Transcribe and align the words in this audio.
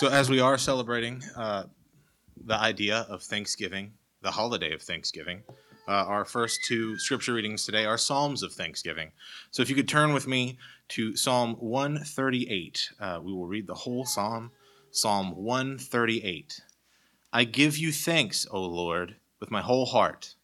So, 0.00 0.08
as 0.08 0.30
we 0.30 0.40
are 0.40 0.56
celebrating 0.56 1.22
uh, 1.36 1.64
the 2.46 2.54
idea 2.54 3.04
of 3.10 3.22
Thanksgiving, 3.22 3.92
the 4.22 4.30
holiday 4.30 4.72
of 4.72 4.80
Thanksgiving, 4.80 5.42
uh, 5.86 5.90
our 5.90 6.24
first 6.24 6.60
two 6.66 6.98
scripture 6.98 7.34
readings 7.34 7.66
today 7.66 7.84
are 7.84 7.98
Psalms 7.98 8.42
of 8.42 8.54
Thanksgiving. 8.54 9.12
So, 9.50 9.60
if 9.60 9.68
you 9.68 9.76
could 9.76 9.90
turn 9.90 10.14
with 10.14 10.26
me 10.26 10.56
to 10.88 11.14
Psalm 11.16 11.54
138, 11.58 12.92
uh, 12.98 13.20
we 13.22 13.30
will 13.30 13.46
read 13.46 13.66
the 13.66 13.74
whole 13.74 14.06
psalm. 14.06 14.52
Psalm 14.90 15.36
138. 15.36 16.62
I 17.30 17.44
give 17.44 17.76
you 17.76 17.92
thanks, 17.92 18.46
O 18.50 18.62
Lord, 18.62 19.16
with 19.38 19.50
my 19.50 19.60
whole 19.60 19.84
heart. 19.84 20.34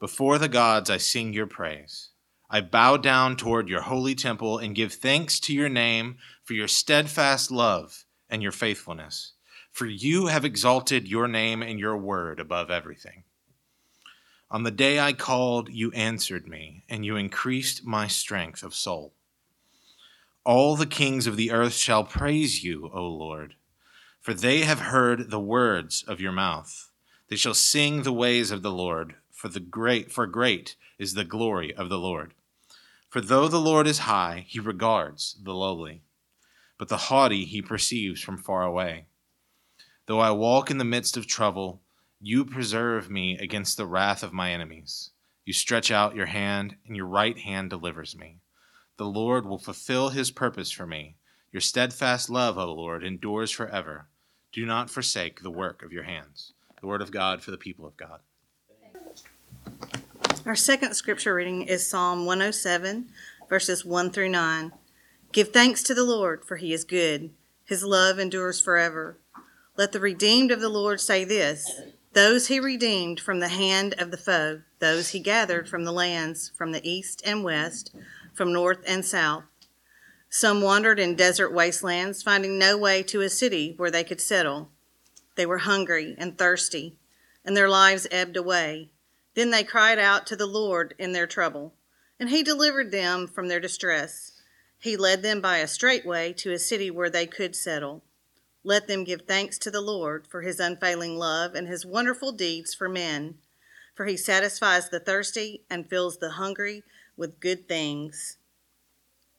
Before 0.00 0.36
the 0.36 0.48
gods, 0.48 0.90
I 0.90 0.96
sing 0.96 1.32
your 1.32 1.46
praise. 1.46 2.08
I 2.50 2.60
bow 2.60 2.96
down 2.96 3.36
toward 3.36 3.68
your 3.68 3.82
holy 3.82 4.16
temple 4.16 4.58
and 4.58 4.74
give 4.74 4.94
thanks 4.94 5.38
to 5.42 5.54
your 5.54 5.68
name 5.68 6.16
for 6.42 6.54
your 6.54 6.66
steadfast 6.66 7.52
love 7.52 8.04
and 8.34 8.42
your 8.42 8.52
faithfulness. 8.52 9.32
For 9.70 9.86
you 9.86 10.26
have 10.26 10.44
exalted 10.44 11.06
your 11.06 11.28
name 11.28 11.62
and 11.62 11.78
your 11.78 11.96
word 11.96 12.40
above 12.40 12.68
everything. 12.68 13.22
On 14.50 14.64
the 14.64 14.72
day 14.72 14.98
I 14.98 15.12
called, 15.12 15.68
you 15.68 15.92
answered 15.92 16.48
me, 16.48 16.82
and 16.88 17.06
you 17.06 17.14
increased 17.14 17.86
my 17.86 18.08
strength 18.08 18.64
of 18.64 18.74
soul. 18.74 19.14
All 20.44 20.74
the 20.74 20.84
kings 20.84 21.28
of 21.28 21.36
the 21.36 21.52
earth 21.52 21.74
shall 21.74 22.02
praise 22.02 22.64
you, 22.64 22.90
O 22.92 23.06
Lord, 23.06 23.54
for 24.20 24.34
they 24.34 24.62
have 24.62 24.80
heard 24.80 25.30
the 25.30 25.40
words 25.40 26.02
of 26.06 26.20
your 26.20 26.32
mouth. 26.32 26.90
They 27.28 27.36
shall 27.36 27.54
sing 27.54 28.02
the 28.02 28.12
ways 28.12 28.50
of 28.50 28.62
the 28.62 28.72
Lord, 28.72 29.14
for 29.30 29.48
the 29.48 29.60
great 29.60 30.10
for 30.10 30.26
great 30.26 30.74
is 30.98 31.14
the 31.14 31.24
glory 31.24 31.72
of 31.72 31.88
the 31.88 31.98
Lord. 31.98 32.34
For 33.08 33.20
though 33.20 33.46
the 33.46 33.60
Lord 33.60 33.86
is 33.86 34.00
high, 34.00 34.44
he 34.48 34.58
regards 34.58 35.36
the 35.40 35.54
lowly, 35.54 36.02
but 36.78 36.88
the 36.88 36.96
haughty 36.96 37.44
he 37.44 37.62
perceives 37.62 38.20
from 38.20 38.36
far 38.36 38.62
away. 38.62 39.06
Though 40.06 40.20
I 40.20 40.30
walk 40.32 40.70
in 40.70 40.78
the 40.78 40.84
midst 40.84 41.16
of 41.16 41.26
trouble, 41.26 41.80
you 42.20 42.44
preserve 42.44 43.10
me 43.10 43.38
against 43.38 43.76
the 43.76 43.86
wrath 43.86 44.22
of 44.22 44.32
my 44.32 44.50
enemies. 44.50 45.10
You 45.44 45.52
stretch 45.52 45.90
out 45.90 46.16
your 46.16 46.26
hand, 46.26 46.76
and 46.86 46.96
your 46.96 47.06
right 47.06 47.38
hand 47.38 47.70
delivers 47.70 48.16
me. 48.16 48.38
The 48.96 49.06
Lord 49.06 49.46
will 49.46 49.58
fulfill 49.58 50.10
his 50.10 50.30
purpose 50.30 50.70
for 50.70 50.86
me. 50.86 51.16
Your 51.52 51.60
steadfast 51.60 52.30
love, 52.30 52.56
O 52.58 52.72
Lord, 52.72 53.04
endures 53.04 53.50
forever. 53.50 54.08
Do 54.52 54.64
not 54.64 54.90
forsake 54.90 55.42
the 55.42 55.50
work 55.50 55.82
of 55.82 55.92
your 55.92 56.04
hands. 56.04 56.52
The 56.80 56.86
word 56.86 57.02
of 57.02 57.10
God 57.10 57.42
for 57.42 57.50
the 57.50 57.58
people 57.58 57.86
of 57.86 57.96
God. 57.96 58.20
Our 60.46 60.54
second 60.54 60.94
scripture 60.94 61.34
reading 61.34 61.62
is 61.62 61.88
Psalm 61.88 62.26
107, 62.26 63.10
verses 63.48 63.84
1 63.84 64.10
through 64.10 64.28
9. 64.28 64.72
Give 65.34 65.48
thanks 65.48 65.82
to 65.82 65.94
the 65.94 66.04
Lord, 66.04 66.44
for 66.44 66.58
he 66.58 66.72
is 66.72 66.84
good. 66.84 67.30
His 67.64 67.82
love 67.82 68.20
endures 68.20 68.60
forever. 68.60 69.18
Let 69.76 69.90
the 69.90 69.98
redeemed 69.98 70.52
of 70.52 70.60
the 70.60 70.68
Lord 70.68 71.00
say 71.00 71.24
this 71.24 71.82
those 72.12 72.46
he 72.46 72.60
redeemed 72.60 73.18
from 73.18 73.40
the 73.40 73.48
hand 73.48 73.96
of 73.98 74.12
the 74.12 74.16
foe, 74.16 74.60
those 74.78 75.08
he 75.08 75.18
gathered 75.18 75.68
from 75.68 75.82
the 75.82 75.90
lands, 75.90 76.52
from 76.56 76.70
the 76.70 76.88
east 76.88 77.20
and 77.26 77.42
west 77.42 77.92
from 78.32 78.52
north 78.52 78.78
and 78.86 79.04
south. 79.04 79.42
Some 80.30 80.62
wandered 80.62 81.00
in 81.00 81.16
desert 81.16 81.50
wastelands, 81.50 82.22
finding 82.22 82.56
no 82.56 82.78
way 82.78 83.02
to 83.02 83.20
a 83.20 83.28
city 83.28 83.74
where 83.76 83.90
they 83.90 84.04
could 84.04 84.20
settle. 84.20 84.70
They 85.34 85.46
were 85.46 85.58
hungry 85.58 86.14
and 86.16 86.38
thirsty, 86.38 86.96
and 87.44 87.56
their 87.56 87.68
lives 87.68 88.06
ebbed 88.12 88.36
away. 88.36 88.90
Then 89.34 89.50
they 89.50 89.64
cried 89.64 89.98
out 89.98 90.28
to 90.28 90.36
the 90.36 90.46
Lord 90.46 90.94
in 90.96 91.10
their 91.10 91.26
trouble, 91.26 91.74
and 92.20 92.30
he 92.30 92.44
delivered 92.44 92.92
them 92.92 93.26
from 93.26 93.48
their 93.48 93.58
distress. 93.58 94.33
He 94.84 94.98
led 94.98 95.22
them 95.22 95.40
by 95.40 95.58
a 95.58 95.66
straight 95.66 96.04
way 96.04 96.34
to 96.34 96.52
a 96.52 96.58
city 96.58 96.90
where 96.90 97.08
they 97.08 97.26
could 97.26 97.56
settle. 97.56 98.02
Let 98.62 98.86
them 98.86 99.02
give 99.02 99.22
thanks 99.22 99.56
to 99.60 99.70
the 99.70 99.80
Lord 99.80 100.26
for 100.26 100.42
his 100.42 100.60
unfailing 100.60 101.16
love 101.16 101.54
and 101.54 101.66
his 101.66 101.86
wonderful 101.86 102.32
deeds 102.32 102.74
for 102.74 102.86
men. 102.86 103.36
For 103.94 104.04
he 104.04 104.18
satisfies 104.18 104.90
the 104.90 105.00
thirsty 105.00 105.62
and 105.70 105.88
fills 105.88 106.18
the 106.18 106.32
hungry 106.32 106.82
with 107.16 107.40
good 107.40 107.66
things. 107.66 108.36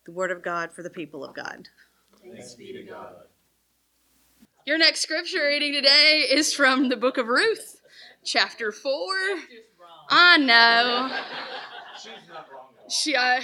The 0.06 0.14
word 0.14 0.32
of 0.32 0.42
God 0.42 0.74
for 0.74 0.82
the 0.82 0.90
people 0.90 1.24
of 1.24 1.36
God. 1.36 1.68
Thanks 2.24 2.56
be 2.56 2.74
to 2.74 2.82
God. 2.82 3.14
Your 4.66 4.80
next 4.80 5.02
scripture 5.02 5.46
reading 5.46 5.74
today 5.74 6.26
is 6.28 6.56
from 6.56 6.90
the 6.90 6.98
book 6.98 7.20
of 7.20 7.28
Ruth, 7.28 7.82
chapter 8.24 8.72
4. 8.72 8.92
I 10.10 10.38
know. 10.40 11.12
She, 12.90 13.16
uh, 13.16 13.42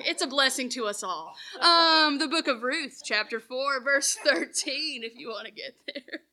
it's 0.00 0.22
a 0.22 0.26
blessing 0.26 0.68
to 0.70 0.86
us 0.86 1.02
all. 1.02 1.34
Um, 1.60 2.18
the 2.18 2.28
book 2.28 2.46
of 2.46 2.62
Ruth, 2.62 3.00
chapter 3.04 3.40
4, 3.40 3.82
verse 3.82 4.16
13, 4.24 5.02
if 5.02 5.16
you 5.16 5.28
want 5.28 5.46
to 5.46 5.52
get 5.52 5.74
there. 5.86 6.20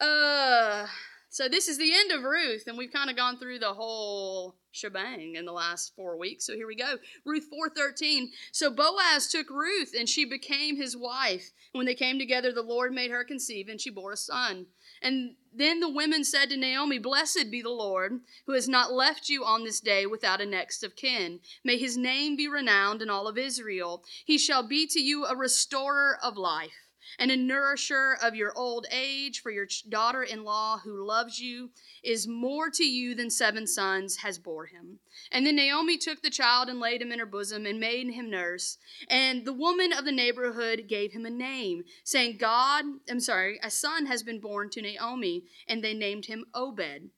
Uh, 0.00 0.86
so 1.30 1.48
this 1.48 1.68
is 1.68 1.78
the 1.78 1.94
end 1.94 2.10
of 2.10 2.24
Ruth, 2.24 2.64
and 2.66 2.76
we've 2.76 2.92
kind 2.92 3.08
of 3.08 3.16
gone 3.16 3.38
through 3.38 3.60
the 3.60 3.72
whole 3.72 4.56
shebang 4.72 5.36
in 5.36 5.44
the 5.44 5.52
last 5.52 5.94
four 5.94 6.18
weeks. 6.18 6.44
So 6.44 6.54
here 6.54 6.66
we 6.66 6.74
go. 6.74 6.96
Ruth 7.24 7.48
4:13. 7.50 8.32
So 8.50 8.70
Boaz 8.70 9.28
took 9.28 9.48
Ruth, 9.48 9.94
and 9.96 10.08
she 10.08 10.24
became 10.24 10.76
his 10.76 10.96
wife. 10.96 11.52
When 11.72 11.86
they 11.86 11.94
came 11.94 12.18
together, 12.18 12.52
the 12.52 12.62
Lord 12.62 12.92
made 12.92 13.10
her 13.12 13.24
conceive, 13.24 13.68
and 13.68 13.80
she 13.80 13.90
bore 13.90 14.12
a 14.12 14.16
son. 14.16 14.66
And 15.02 15.34
then 15.54 15.80
the 15.80 15.88
women 15.88 16.24
said 16.24 16.48
to 16.50 16.56
Naomi, 16.56 16.98
Blessed 16.98 17.50
be 17.50 17.60
the 17.60 17.70
Lord, 17.70 18.20
who 18.46 18.52
has 18.52 18.68
not 18.68 18.92
left 18.92 19.28
you 19.28 19.44
on 19.44 19.64
this 19.64 19.80
day 19.80 20.06
without 20.06 20.40
a 20.40 20.46
next 20.46 20.82
of 20.82 20.96
kin. 20.96 21.40
May 21.62 21.76
his 21.76 21.96
name 21.96 22.36
be 22.36 22.48
renowned 22.48 23.02
in 23.02 23.10
all 23.10 23.28
of 23.28 23.36
Israel. 23.36 24.04
He 24.24 24.38
shall 24.38 24.62
be 24.62 24.86
to 24.86 25.00
you 25.00 25.26
a 25.26 25.36
restorer 25.36 26.18
of 26.22 26.36
life 26.36 26.81
and 27.18 27.30
a 27.30 27.36
nourisher 27.36 28.16
of 28.22 28.34
your 28.34 28.52
old 28.56 28.86
age, 28.90 29.40
for 29.40 29.50
your 29.50 29.66
daughter 29.88 30.22
in 30.22 30.44
law 30.44 30.78
who 30.78 31.06
loves 31.06 31.38
you 31.38 31.70
is 32.02 32.26
more 32.26 32.70
to 32.70 32.84
you 32.84 33.14
than 33.14 33.30
seven 33.30 33.66
sons 33.66 34.16
has 34.18 34.38
bore 34.38 34.66
him. 34.66 34.98
And 35.30 35.46
then 35.46 35.56
Naomi 35.56 35.98
took 35.98 36.22
the 36.22 36.30
child 36.30 36.68
and 36.68 36.80
laid 36.80 37.02
him 37.02 37.12
in 37.12 37.18
her 37.18 37.26
bosom 37.26 37.66
and 37.66 37.78
made 37.78 38.10
him 38.10 38.30
nurse. 38.30 38.78
And 39.08 39.44
the 39.44 39.52
woman 39.52 39.92
of 39.92 40.04
the 40.04 40.12
neighborhood 40.12 40.86
gave 40.88 41.12
him 41.12 41.26
a 41.26 41.30
name, 41.30 41.84
saying, 42.04 42.38
God, 42.38 42.84
I'm 43.08 43.20
sorry, 43.20 43.58
a 43.62 43.70
son 43.70 44.06
has 44.06 44.22
been 44.22 44.40
born 44.40 44.70
to 44.70 44.82
Naomi, 44.82 45.44
and 45.68 45.82
they 45.82 45.94
named 45.94 46.26
him 46.26 46.44
Obed. 46.54 47.10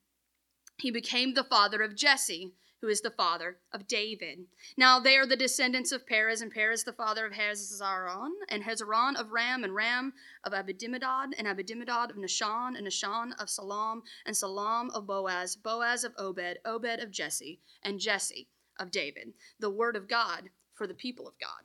He 0.78 0.90
became 0.90 1.34
the 1.34 1.44
father 1.44 1.82
of 1.82 1.96
Jesse 1.96 2.54
who 2.84 2.90
is 2.90 3.00
the 3.00 3.10
father 3.10 3.56
of 3.72 3.86
David. 3.86 4.40
Now 4.76 5.00
they 5.00 5.16
are 5.16 5.24
the 5.24 5.36
descendants 5.36 5.90
of 5.90 6.06
Perez, 6.06 6.42
and 6.42 6.52
Perez 6.52 6.84
the 6.84 6.92
father 6.92 7.24
of 7.24 7.32
Hezron, 7.32 8.28
and 8.50 8.62
Hezron 8.62 9.18
of 9.18 9.32
Ram, 9.32 9.64
and 9.64 9.74
Ram 9.74 10.12
of 10.44 10.52
Abedimedad, 10.52 11.32
and 11.38 11.46
Abedimedad 11.46 12.10
of 12.10 12.16
Nahshon, 12.16 12.76
and 12.76 12.86
Nahshon 12.86 13.30
of 13.40 13.48
Salam, 13.48 14.02
and 14.26 14.36
Salam 14.36 14.90
of 14.90 15.06
Boaz, 15.06 15.56
Boaz 15.56 16.04
of 16.04 16.12
Obed, 16.18 16.58
Obed 16.66 17.00
of 17.00 17.10
Jesse, 17.10 17.58
and 17.82 17.98
Jesse 17.98 18.48
of 18.78 18.90
David. 18.90 19.32
The 19.60 19.70
word 19.70 19.96
of 19.96 20.06
God 20.06 20.50
for 20.74 20.86
the 20.86 20.92
people 20.92 21.26
of 21.26 21.38
God. 21.40 21.62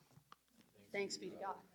Thanks 0.94 1.18
be 1.18 1.32
to 1.32 1.36
God. 1.36 1.69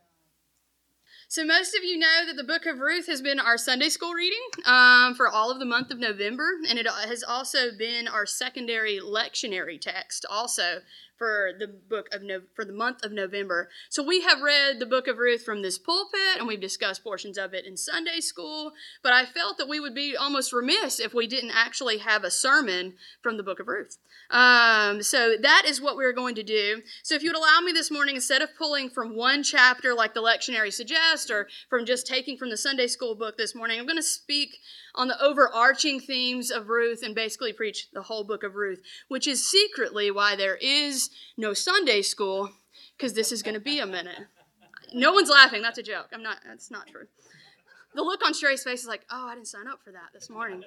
So, 1.34 1.45
most 1.45 1.75
of 1.75 1.83
you 1.83 1.99
know 1.99 2.27
that 2.28 2.37
the 2.37 2.45
book 2.45 2.65
of 2.65 2.78
Ruth 2.78 3.09
has 3.09 3.21
been 3.21 3.41
our 3.41 3.59
Sunday 3.59 3.89
school 3.89 4.12
reading 4.12 4.39
um, 4.67 5.17
for 5.17 5.28
all 5.28 5.50
of 5.50 5.59
the 5.59 5.65
month 5.65 5.91
of 5.91 5.99
November, 5.99 6.49
and 6.71 6.78
it 6.78 6.87
has 6.87 7.25
also 7.25 7.72
been 7.77 8.06
our 8.06 8.25
secondary 8.25 9.00
lectionary 9.00 9.81
text, 9.81 10.25
also 10.31 10.78
for 11.17 11.51
the 11.59 11.67
book 11.67 12.09
of 12.13 12.23
no- 12.23 12.43
for 12.55 12.65
the 12.65 12.73
month 12.73 13.05
of 13.05 13.13
November. 13.13 13.69
So 13.89 14.03
we 14.03 14.23
have 14.23 14.41
read 14.41 14.79
the 14.79 14.87
book 14.87 15.07
of 15.07 15.19
Ruth 15.19 15.43
from 15.43 15.63
this 15.63 15.79
pulpit 15.79 16.39
and 16.39 16.47
we've 16.47 16.61
discussed 16.61 17.05
portions 17.05 17.39
of 17.39 17.55
it 17.55 17.67
in 17.67 17.77
Sunday 17.77 18.21
school, 18.21 18.73
but 19.03 19.13
I 19.13 19.25
felt 19.25 19.59
that 19.59 19.69
we 19.69 19.81
would 19.81 19.95
be 19.95 20.17
almost 20.17 20.53
remiss 20.53 20.99
if 20.99 21.15
we 21.15 21.27
didn't 21.27 21.53
actually 21.53 21.99
have 21.99 22.25
a 22.25 22.31
sermon 22.31 22.95
from 23.23 23.37
the 23.37 23.43
book 23.43 23.61
of 23.61 23.69
Ruth. 23.69 23.99
Um, 24.31 25.03
so 25.03 25.37
that 25.41 25.65
is 25.67 25.81
what 25.81 25.97
we're 25.97 26.13
going 26.13 26.35
to 26.37 26.43
do. 26.43 26.83
So 27.03 27.15
if 27.15 27.23
you 27.23 27.31
would 27.31 27.39
allow 27.39 27.61
me 27.61 27.73
this 27.73 27.91
morning, 27.91 28.17
instead 28.17 28.43
of 28.43 28.57
pulling 28.57 28.91
from 28.91 29.17
one 29.17 29.43
chapter 29.43 29.95
like 29.95 30.15
the 30.15 30.23
lectionary 30.23 30.73
suggests, 30.73 31.31
or 31.31 31.49
from 31.69 31.85
just 31.85 32.07
taking 32.07 32.37
from 32.37 32.50
the 32.50 32.56
Sunday 32.56 32.87
school 32.87 33.15
book 33.15 33.37
this 33.37 33.55
morning, 33.55 33.79
I'm 33.79 33.87
going 33.87 33.97
to 33.99 34.03
speak 34.03 34.56
on 34.94 35.09
the 35.09 35.23
overarching 35.23 36.00
themes 36.00 36.50
of 36.50 36.69
Ruth 36.69 37.03
and 37.03 37.15
basically 37.15 37.53
preach 37.53 37.88
the 37.93 38.03
whole 38.03 38.25
book 38.25 38.43
of 38.43 38.55
Ruth, 38.55 38.81
which 39.09 39.27
is 39.27 39.49
secretly 39.49 40.11
why 40.11 40.37
there 40.37 40.56
is 40.56 41.04
no 41.37 41.55
Sunday 41.55 42.03
school, 42.03 42.51
because 42.97 43.15
this 43.15 43.33
is 43.33 43.43
going 43.43 43.55
to 43.55 43.61
be 43.61 43.79
a 43.79 43.87
minute. 43.87 44.27
No 44.93 45.12
one's 45.12 45.31
laughing. 45.31 45.62
That's 45.62 45.79
a 45.79 45.83
joke. 45.83 46.09
I'm 46.12 46.23
not. 46.23 46.39
That's 46.47 46.71
not 46.71 46.87
true. 46.87 47.06
The 47.95 48.03
look 48.03 48.25
on 48.25 48.35
Sherry's 48.35 48.65
face 48.65 48.83
is 48.83 48.89
like, 48.89 49.05
oh, 49.11 49.29
I 49.29 49.35
didn't 49.35 49.49
sign 49.49 49.69
up 49.69 49.81
for 49.85 49.93
that 49.93 50.11
this 50.12 50.29
morning. 50.29 50.65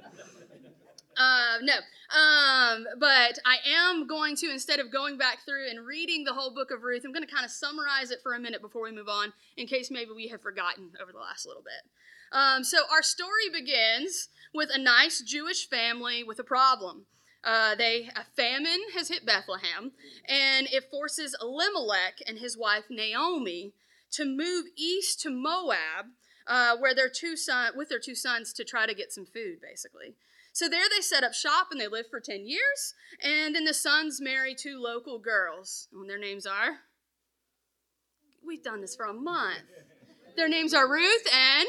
Uh, 1.17 1.57
no, 1.63 1.73
um, 1.73 2.85
but 2.99 3.39
I 3.43 3.57
am 3.67 4.05
going 4.05 4.35
to, 4.35 4.51
instead 4.51 4.79
of 4.79 4.91
going 4.91 5.17
back 5.17 5.39
through 5.45 5.67
and 5.67 5.83
reading 5.85 6.23
the 6.23 6.33
whole 6.33 6.53
book 6.53 6.69
of 6.69 6.83
Ruth, 6.83 7.01
I'm 7.03 7.11
going 7.11 7.25
to 7.25 7.33
kind 7.33 7.43
of 7.43 7.49
summarize 7.49 8.11
it 8.11 8.19
for 8.21 8.33
a 8.33 8.39
minute 8.39 8.61
before 8.61 8.83
we 8.83 8.91
move 8.91 9.09
on, 9.09 9.33
in 9.57 9.65
case 9.65 9.89
maybe 9.89 10.11
we 10.15 10.27
have 10.27 10.41
forgotten 10.41 10.91
over 11.01 11.11
the 11.11 11.17
last 11.17 11.47
little 11.47 11.63
bit. 11.63 11.91
Um, 12.31 12.63
so 12.63 12.79
our 12.91 13.01
story 13.01 13.49
begins 13.51 14.29
with 14.53 14.69
a 14.71 14.77
nice 14.77 15.21
Jewish 15.21 15.67
family 15.67 16.23
with 16.23 16.37
a 16.39 16.43
problem. 16.43 17.07
Uh, 17.43 17.75
they 17.75 18.09
a 18.15 18.25
famine 18.35 18.81
has 18.95 19.09
hit 19.09 19.25
Bethlehem, 19.25 19.91
and 20.27 20.67
it 20.71 20.89
forces 20.91 21.35
Elimelech 21.41 22.21
and 22.27 22.39
his 22.39 22.57
wife 22.57 22.85
Naomi 22.89 23.73
to 24.11 24.25
move 24.25 24.65
east 24.75 25.21
to 25.21 25.29
Moab 25.29 26.07
uh, 26.47 26.77
where 26.77 26.95
their 26.95 27.09
two 27.09 27.35
son 27.35 27.73
with 27.75 27.89
their 27.89 27.99
two 27.99 28.15
sons 28.15 28.53
to 28.53 28.63
try 28.63 28.85
to 28.85 28.95
get 28.95 29.11
some 29.11 29.25
food, 29.25 29.59
basically. 29.61 30.15
So 30.53 30.67
there 30.67 30.85
they 30.89 31.01
set 31.01 31.23
up 31.23 31.33
shop 31.33 31.67
and 31.71 31.79
they 31.79 31.87
live 31.87 32.07
for 32.09 32.19
10 32.19 32.47
years. 32.47 32.95
And 33.21 33.53
then 33.53 33.65
the 33.65 33.73
sons 33.73 34.19
marry 34.19 34.55
two 34.55 34.79
local 34.79 35.19
girls. 35.19 35.87
And 35.93 36.09
their 36.09 36.17
names 36.17 36.47
are? 36.47 36.79
We've 38.45 38.63
done 38.63 38.81
this 38.81 38.95
for 38.95 39.05
a 39.05 39.13
month. 39.13 39.59
Their 40.35 40.49
names 40.49 40.73
are 40.73 40.89
Ruth 40.89 41.27
and 41.31 41.67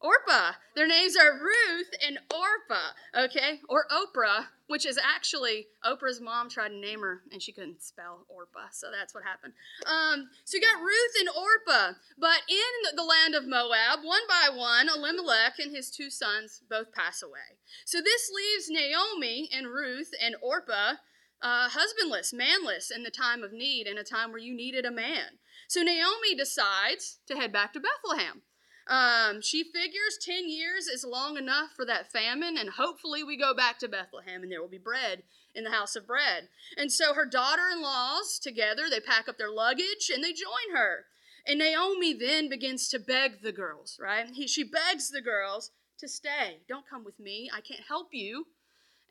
Orpah. 0.00 0.52
Their 0.74 0.86
names 0.86 1.16
are 1.16 1.32
Ruth 1.32 1.90
and 2.06 2.18
Orpah, 2.32 2.92
okay? 3.16 3.60
Or 3.68 3.84
Oprah, 3.90 4.46
which 4.66 4.86
is 4.86 4.98
actually 4.98 5.66
Oprah's 5.84 6.20
mom 6.20 6.48
tried 6.48 6.70
to 6.70 6.76
name 6.76 7.00
her 7.00 7.22
and 7.30 7.42
she 7.42 7.52
couldn't 7.52 7.82
spell 7.82 8.24
Orpah, 8.28 8.68
so 8.72 8.88
that's 8.90 9.14
what 9.14 9.24
happened. 9.24 9.52
Um, 9.84 10.30
so 10.44 10.56
you 10.56 10.62
got 10.62 10.80
Ruth 10.80 11.14
and 11.20 11.28
Orpah, 11.28 11.98
but 12.18 12.42
in 12.48 12.96
the 12.96 13.04
land 13.04 13.34
of 13.34 13.46
Moab, 13.46 14.00
one 14.02 14.22
by 14.28 14.48
one, 14.54 14.88
Elimelech 14.88 15.58
and 15.58 15.74
his 15.74 15.90
two 15.90 16.08
sons 16.08 16.62
both 16.68 16.92
pass 16.92 17.22
away. 17.22 17.58
So 17.84 17.98
this 17.98 18.30
leaves 18.34 18.70
Naomi 18.70 19.48
and 19.52 19.66
Ruth 19.66 20.12
and 20.22 20.34
Orpah 20.40 20.94
uh, 21.42 21.68
husbandless, 21.70 22.32
manless 22.32 22.90
in 22.94 23.02
the 23.02 23.10
time 23.10 23.42
of 23.42 23.52
need, 23.52 23.86
in 23.86 23.98
a 23.98 24.04
time 24.04 24.30
where 24.30 24.40
you 24.40 24.54
needed 24.54 24.84
a 24.84 24.90
man. 24.90 25.38
So 25.68 25.82
Naomi 25.82 26.34
decides 26.36 27.18
to 27.26 27.36
head 27.36 27.52
back 27.52 27.72
to 27.72 27.80
Bethlehem. 27.80 28.42
Um, 28.90 29.40
she 29.40 29.62
figures 29.62 30.18
10 30.20 30.50
years 30.50 30.88
is 30.88 31.04
long 31.04 31.36
enough 31.36 31.70
for 31.76 31.84
that 31.86 32.10
famine, 32.10 32.56
and 32.58 32.70
hopefully 32.70 33.22
we 33.22 33.36
go 33.36 33.54
back 33.54 33.78
to 33.78 33.88
Bethlehem 33.88 34.42
and 34.42 34.50
there 34.50 34.60
will 34.60 34.68
be 34.68 34.78
bread 34.78 35.22
in 35.54 35.62
the 35.62 35.70
house 35.70 35.94
of 35.94 36.08
bread. 36.08 36.48
And 36.76 36.90
so 36.90 37.14
her 37.14 37.24
daughter 37.24 37.68
in 37.72 37.82
laws, 37.82 38.40
together, 38.40 38.84
they 38.90 38.98
pack 38.98 39.28
up 39.28 39.38
their 39.38 39.50
luggage 39.50 40.10
and 40.12 40.24
they 40.24 40.32
join 40.32 40.74
her. 40.74 41.04
And 41.46 41.60
Naomi 41.60 42.12
then 42.14 42.48
begins 42.48 42.88
to 42.88 42.98
beg 42.98 43.42
the 43.42 43.52
girls, 43.52 43.96
right? 44.02 44.26
He, 44.28 44.48
she 44.48 44.64
begs 44.64 45.10
the 45.10 45.22
girls 45.22 45.70
to 45.98 46.08
stay. 46.08 46.58
Don't 46.68 46.88
come 46.88 47.04
with 47.04 47.20
me. 47.20 47.48
I 47.54 47.60
can't 47.60 47.86
help 47.86 48.08
you. 48.12 48.46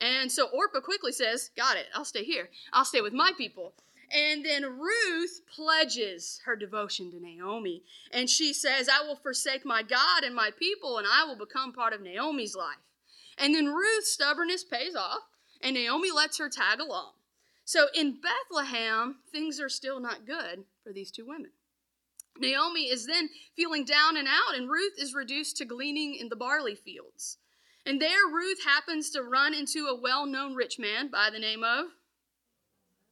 And 0.01 0.31
so 0.31 0.47
Orpah 0.47 0.81
quickly 0.81 1.11
says, 1.11 1.51
Got 1.55 1.77
it. 1.77 1.87
I'll 1.95 2.05
stay 2.05 2.23
here. 2.23 2.49
I'll 2.73 2.85
stay 2.85 3.01
with 3.01 3.13
my 3.13 3.31
people. 3.37 3.73
And 4.11 4.43
then 4.43 4.79
Ruth 4.79 5.41
pledges 5.53 6.41
her 6.45 6.55
devotion 6.55 7.11
to 7.11 7.19
Naomi. 7.19 7.83
And 8.11 8.29
she 8.29 8.53
says, 8.53 8.89
I 8.89 9.05
will 9.05 9.15
forsake 9.15 9.65
my 9.65 9.83
God 9.83 10.23
and 10.23 10.33
my 10.33 10.49
people, 10.57 10.97
and 10.97 11.07
I 11.07 11.25
will 11.25 11.37
become 11.37 11.73
part 11.73 11.93
of 11.93 12.01
Naomi's 12.01 12.55
life. 12.55 12.77
And 13.37 13.53
then 13.53 13.67
Ruth's 13.67 14.11
stubbornness 14.11 14.63
pays 14.63 14.95
off, 14.95 15.21
and 15.61 15.75
Naomi 15.75 16.11
lets 16.11 16.39
her 16.39 16.49
tag 16.49 16.79
along. 16.79 17.11
So 17.65 17.87
in 17.93 18.19
Bethlehem, 18.19 19.17
things 19.31 19.59
are 19.59 19.69
still 19.69 19.99
not 19.99 20.25
good 20.25 20.65
for 20.83 20.91
these 20.91 21.11
two 21.11 21.27
women. 21.27 21.51
Naomi 22.39 22.89
is 22.89 23.05
then 23.05 23.29
feeling 23.55 23.85
down 23.85 24.17
and 24.17 24.27
out, 24.27 24.57
and 24.57 24.69
Ruth 24.69 24.93
is 24.97 25.13
reduced 25.13 25.57
to 25.57 25.65
gleaning 25.65 26.15
in 26.15 26.29
the 26.29 26.35
barley 26.35 26.75
fields. 26.75 27.37
And 27.85 28.01
there, 28.01 28.27
Ruth 28.31 28.63
happens 28.65 29.09
to 29.11 29.21
run 29.21 29.53
into 29.53 29.85
a 29.85 29.99
well 29.99 30.25
known 30.25 30.55
rich 30.55 30.79
man 30.79 31.09
by 31.09 31.29
the 31.31 31.39
name 31.39 31.63
of 31.63 31.85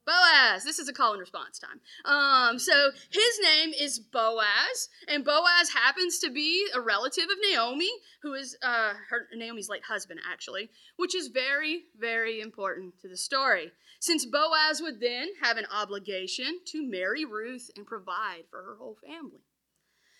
Boaz. 0.07 0.63
This 0.63 0.80
is 0.80 0.88
a 0.88 0.94
call 0.94 1.12
and 1.12 1.19
response 1.19 1.59
time. 1.59 1.81
Um, 2.06 2.57
so 2.57 2.92
his 3.12 3.39
name 3.44 3.74
is 3.77 4.00
Boaz, 4.00 4.88
and 5.09 5.25
Boaz 5.25 5.69
happens 5.74 6.18
to 6.19 6.31
be 6.31 6.65
a 6.74 6.80
relative 6.80 7.25
of 7.25 7.38
Naomi, 7.51 7.92
who 8.21 8.33
is 8.33 8.57
uh, 8.63 8.94
her 9.09 9.27
Naomi's 9.36 9.68
late 9.68 9.83
husband, 9.83 10.21
actually, 10.25 10.69
which 10.95 11.13
is 11.13 11.27
very, 11.27 11.83
very 12.00 12.39
important 12.39 12.98
to 13.01 13.09
the 13.09 13.18
story, 13.18 13.71
since 14.00 14.25
Boaz 14.25 14.81
would 14.81 15.01
then 15.01 15.27
have 15.44 15.57
an 15.57 15.68
obligation 15.71 16.59
to 16.68 16.89
marry 16.89 17.25
Ruth 17.25 17.69
and 17.75 17.86
provide 17.86 18.44
for 18.50 18.63
her 18.63 18.77
whole 18.80 18.98
family. 19.06 19.42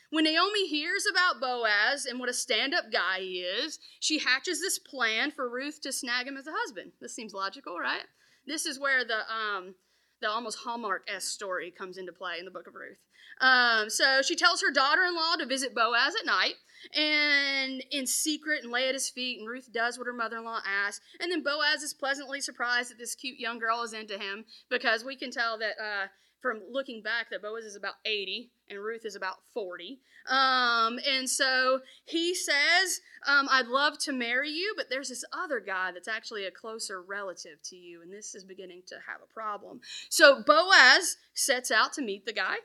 When 0.10 0.26
Naomi 0.26 0.68
hears 0.68 1.06
about 1.10 1.42
Boaz 1.42 2.06
and 2.06 2.20
what 2.20 2.30
a 2.30 2.34
stand 2.34 2.74
up 2.74 2.86
guy 2.92 3.20
he 3.20 3.40
is, 3.40 3.80
she 4.00 4.20
hatches 4.20 4.60
this 4.60 4.80
plan 4.80 5.32
for 5.32 5.50
Ruth 5.50 5.82
to 5.82 5.94
snag 5.94 6.28
him 6.28 6.38
as 6.38 6.48
a 6.48 6.54
husband. 6.54 6.92
This 7.02 7.16
seems 7.16 7.34
logical, 7.34 7.78
right? 7.78 8.04
This 8.48 8.66
is 8.66 8.80
where 8.80 9.04
the 9.04 9.20
um, 9.32 9.76
the 10.22 10.30
almost 10.30 10.60
Hallmark 10.60 11.08
s 11.14 11.26
story 11.26 11.72
comes 11.72 11.98
into 11.98 12.12
play 12.12 12.40
in 12.40 12.46
the 12.46 12.52
book 12.52 12.68
of 12.68 12.76
Ruth. 12.76 12.98
Um, 13.40 13.90
so 13.90 14.22
she 14.22 14.36
tells 14.36 14.62
her 14.62 14.72
daughter 14.72 15.04
in 15.04 15.16
law 15.16 15.36
to 15.38 15.46
visit 15.46 15.76
Boaz 15.76 16.16
at 16.20 16.26
night 16.26 16.56
and 16.96 17.84
in 17.92 18.08
secret 18.08 18.64
and 18.64 18.72
lay 18.72 18.88
at 18.88 18.96
his 18.96 19.10
feet. 19.10 19.40
And 19.40 19.48
Ruth 19.48 19.72
does 19.72 19.98
what 19.98 20.08
her 20.08 20.14
mother 20.14 20.38
in 20.38 20.46
law 20.46 20.60
asks. 20.66 21.02
And 21.20 21.32
then 21.32 21.44
Boaz 21.44 21.84
is 21.84 21.94
pleasantly 21.94 22.42
surprised 22.42 22.90
that 22.90 22.98
this 22.98 23.16
cute 23.16 23.40
young 23.40 23.60
girl 23.60 23.84
is 23.84 23.94
into 23.94 24.18
him 24.18 24.46
because 24.70 25.04
we 25.04 25.16
can 25.16 25.30
tell 25.30 25.60
that 25.60 25.76
uh, 25.80 26.08
from 26.48 26.62
looking 26.72 27.02
back 27.02 27.30
that 27.30 27.42
Boaz 27.42 27.66
is 27.66 27.76
about 27.76 27.96
80 28.06 28.50
and 28.70 28.80
Ruth 28.80 29.06
is 29.06 29.18
about 29.18 29.36
40. 29.54 30.00
Um, 30.30 30.98
and 31.06 31.30
so 31.30 31.82
he 32.06 32.34
says, 32.34 33.02
um, 33.26 33.50
I'd 33.52 33.68
love 33.68 33.98
to 34.00 34.14
marry 34.14 34.50
you, 34.50 34.74
but 34.78 34.86
there's 34.90 35.10
this 35.10 35.26
other 35.34 35.60
guy 35.60 35.92
that's 35.92 36.08
actually 36.08 36.46
a 36.46 36.52
closer 36.52 37.02
relative 37.02 37.62
to 37.66 37.76
you, 37.76 38.02
and 38.02 38.14
this 38.14 38.34
is 38.34 38.46
beginning 38.46 38.84
to 38.88 38.96
have 38.96 39.20
a 39.22 39.34
problem. 39.34 39.82
So 40.08 40.42
Boaz 40.42 41.18
sets 41.34 41.70
out 41.70 41.92
to 41.94 42.02
meet 42.02 42.26
the 42.26 42.32
guy, 42.32 42.56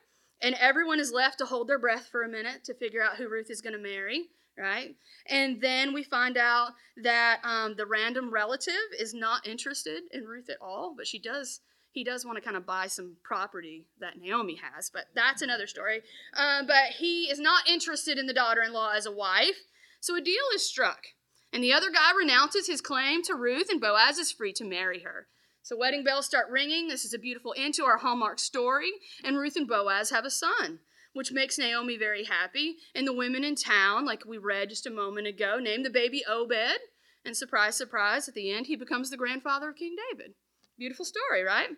and 0.40 0.54
everyone 0.60 1.00
is 1.00 1.10
left 1.10 1.38
to 1.38 1.46
hold 1.46 1.66
their 1.66 1.80
breath 1.80 2.06
for 2.06 2.22
a 2.22 2.28
minute 2.28 2.62
to 2.66 2.74
figure 2.74 3.02
out 3.02 3.16
who 3.16 3.28
Ruth 3.28 3.50
is 3.50 3.60
going 3.60 3.74
to 3.74 3.82
marry 3.82 4.28
right? 4.58 4.94
And 5.30 5.62
then 5.62 5.94
we 5.94 6.02
find 6.02 6.36
out 6.36 6.72
that 7.02 7.40
um, 7.42 7.74
the 7.74 7.86
random 7.86 8.30
relative 8.30 8.74
is 9.00 9.14
not 9.14 9.48
interested 9.48 10.02
in 10.12 10.24
Ruth 10.24 10.50
at 10.50 10.58
all, 10.60 10.92
but 10.94 11.06
she 11.06 11.18
does 11.18 11.60
he 11.92 12.04
does 12.04 12.24
want 12.24 12.36
to 12.36 12.42
kind 12.42 12.56
of 12.56 12.66
buy 12.66 12.86
some 12.86 13.16
property 13.22 13.84
that 14.00 14.18
Naomi 14.18 14.56
has, 14.56 14.90
but 14.90 15.06
that's 15.14 15.42
another 15.42 15.66
story. 15.66 16.02
Uh, 16.34 16.62
but 16.66 16.92
he 16.98 17.24
is 17.24 17.38
not 17.38 17.68
interested 17.68 18.18
in 18.18 18.26
the 18.26 18.32
daughter 18.32 18.62
in 18.62 18.72
law 18.72 18.92
as 18.96 19.06
a 19.06 19.12
wife. 19.12 19.66
So 20.00 20.16
a 20.16 20.20
deal 20.20 20.42
is 20.54 20.66
struck. 20.66 21.04
And 21.52 21.62
the 21.62 21.74
other 21.74 21.90
guy 21.90 22.12
renounces 22.16 22.66
his 22.66 22.80
claim 22.80 23.22
to 23.24 23.34
Ruth, 23.34 23.68
and 23.70 23.80
Boaz 23.80 24.16
is 24.16 24.32
free 24.32 24.54
to 24.54 24.64
marry 24.64 25.00
her. 25.00 25.26
So 25.62 25.76
wedding 25.76 26.02
bells 26.02 26.26
start 26.26 26.50
ringing. 26.50 26.88
This 26.88 27.04
is 27.04 27.12
a 27.12 27.18
beautiful 27.18 27.54
end 27.56 27.74
to 27.74 27.84
our 27.84 27.98
Hallmark 27.98 28.38
story. 28.38 28.90
And 29.22 29.36
Ruth 29.36 29.54
and 29.54 29.68
Boaz 29.68 30.10
have 30.10 30.24
a 30.24 30.30
son, 30.30 30.80
which 31.12 31.30
makes 31.30 31.58
Naomi 31.58 31.98
very 31.98 32.24
happy. 32.24 32.76
And 32.94 33.06
the 33.06 33.12
women 33.12 33.44
in 33.44 33.54
town, 33.54 34.06
like 34.06 34.24
we 34.26 34.38
read 34.38 34.70
just 34.70 34.86
a 34.86 34.90
moment 34.90 35.26
ago, 35.26 35.58
name 35.60 35.82
the 35.82 35.90
baby 35.90 36.24
Obed. 36.26 36.80
And 37.24 37.36
surprise, 37.36 37.76
surprise, 37.76 38.28
at 38.28 38.34
the 38.34 38.50
end, 38.50 38.66
he 38.66 38.74
becomes 38.74 39.10
the 39.10 39.16
grandfather 39.16 39.68
of 39.68 39.76
King 39.76 39.94
David. 40.10 40.34
Beautiful 40.78 41.04
story, 41.04 41.42
right? 41.42 41.68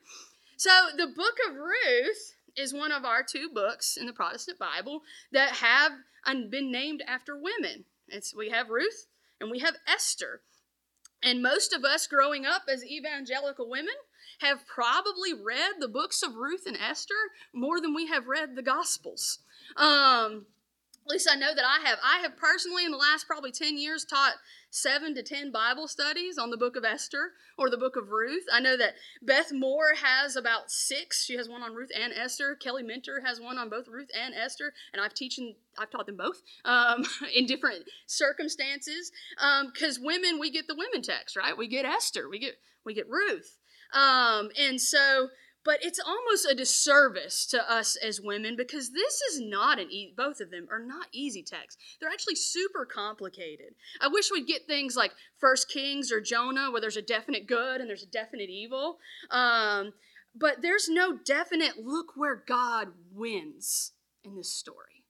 So, 0.57 0.71
the 0.97 1.07
book 1.07 1.37
of 1.49 1.57
Ruth 1.57 2.37
is 2.57 2.73
one 2.73 2.93
of 2.93 3.05
our 3.05 3.23
two 3.23 3.49
books 3.53 3.97
in 3.97 4.07
the 4.07 4.13
Protestant 4.13 4.59
Bible 4.59 5.03
that 5.33 5.57
have 5.57 5.93
been 6.51 6.71
named 6.71 7.03
after 7.07 7.37
women. 7.37 7.85
It's, 8.09 8.35
we 8.35 8.51
have 8.51 8.71
Ruth 8.71 9.07
and 9.41 9.51
we 9.51 9.59
have 9.61 9.77
Esther. 9.87 10.43
And 11.23 11.43
most 11.43 11.73
of 11.73 11.85
us 11.85 12.07
growing 12.07 12.45
up 12.47 12.63
as 12.69 12.85
evangelical 12.85 13.69
women 13.69 13.95
have 14.41 14.67
probably 14.67 15.33
read 15.33 15.75
the 15.79 15.89
books 15.89 16.23
of 16.23 16.37
Ruth 16.37 16.65
and 16.67 16.77
Esther 16.77 17.15
more 17.53 17.81
than 17.81 17.95
we 17.95 18.07
have 18.07 18.27
read 18.27 18.57
the 18.57 18.63
Gospels. 18.63 19.39
Um, 19.77 20.47
at 21.07 21.11
least 21.11 21.29
I 21.31 21.35
know 21.35 21.55
that 21.55 21.65
I 21.65 21.87
have. 21.87 21.99
I 22.03 22.21
have 22.21 22.37
personally, 22.37 22.85
in 22.85 22.91
the 22.91 22.97
last 22.97 23.27
probably 23.27 23.53
10 23.53 23.77
years, 23.77 24.07
taught 24.07 24.35
seven 24.71 25.15
to 25.15 25.23
10 25.23 25.53
Bible 25.53 25.87
studies 25.87 26.39
on 26.39 26.51
the 26.51 26.57
book 26.57 26.77
of 26.77 26.85
Esther 26.85 27.33
or 27.59 27.69
the 27.69 27.77
book 27.77 27.95
of 27.97 28.09
Ruth. 28.09 28.45
I 28.51 28.61
know 28.61 28.77
that 28.79 28.95
Beth 29.23 29.53
Moore 29.53 29.93
has 30.03 30.35
about 30.35 30.71
six. 30.71 31.23
She 31.25 31.37
has 31.37 31.47
one 31.47 31.63
on 31.63 31.75
Ruth 31.75 31.91
and 31.95 32.13
Esther. 32.13 32.55
Kelly 32.55 32.83
Minter 32.83 33.23
has 33.25 33.39
one 33.39 33.59
on 33.59 33.69
both 33.69 33.87
Ruth 33.87 34.09
and 34.19 34.35
Esther, 34.35 34.73
and 34.95 35.03
I've 35.03 35.13
teaching, 35.13 35.55
I've 35.79 35.91
taught 35.91 36.07
them 36.07 36.17
both 36.17 36.41
um, 36.65 37.05
in 37.35 37.45
different 37.45 37.85
circumstances. 38.07 39.13
Because 39.37 39.99
um, 39.99 40.05
women, 40.05 40.39
we 40.41 40.51
get 40.51 40.67
the 40.69 40.75
women 40.75 41.03
text, 41.03 41.37
right? 41.37 41.57
We 41.57 41.69
get 41.69 41.85
Esther, 41.85 42.29
we 42.31 42.39
get 42.39 42.55
we 42.85 42.95
get 42.95 43.09
Ruth, 43.09 43.59
um, 43.95 44.51
and 44.59 44.81
so 44.81 45.29
but 45.65 45.79
it's 45.83 45.99
almost 45.99 46.47
a 46.49 46.55
disservice 46.55 47.47
to 47.47 47.73
us 47.73 47.97
as 47.97 48.21
women 48.21 48.55
because 48.57 48.93
this 48.93 49.21
is 49.23 49.41
not 49.41 49.81
an 49.81 49.91
e- 49.91 50.13
both 50.15 50.41
of 50.41 50.51
them 50.51 50.69
are 50.71 50.85
not 50.85 51.07
easy 51.13 51.43
texts. 51.43 51.83
They're 51.99 52.11
actually 52.11 52.37
super 52.37 52.85
complicated. 52.85 53.75
I 54.01 54.09
wish 54.09 54.31
we'd 54.31 54.47
get 54.47 54.67
things 54.67 54.95
like 54.95 55.13
first 55.39 55.71
kings 55.71 56.13
or 56.13 56.21
jonah 56.21 56.71
where 56.71 56.81
there's 56.81 56.99
a 56.99 57.03
definite 57.03 57.47
good 57.47 57.81
and 57.81 57.89
there's 57.89 58.03
a 58.03 58.07
definite 58.07 58.51
evil. 58.51 58.99
Um, 59.31 59.95
but 60.37 60.61
there's 60.61 60.89
no 60.89 61.17
definite 61.17 61.79
look 61.79 62.13
where 62.15 62.43
god 62.47 62.89
wins 63.13 63.93
in 64.23 64.37
this 64.37 64.53
story. 64.53 65.05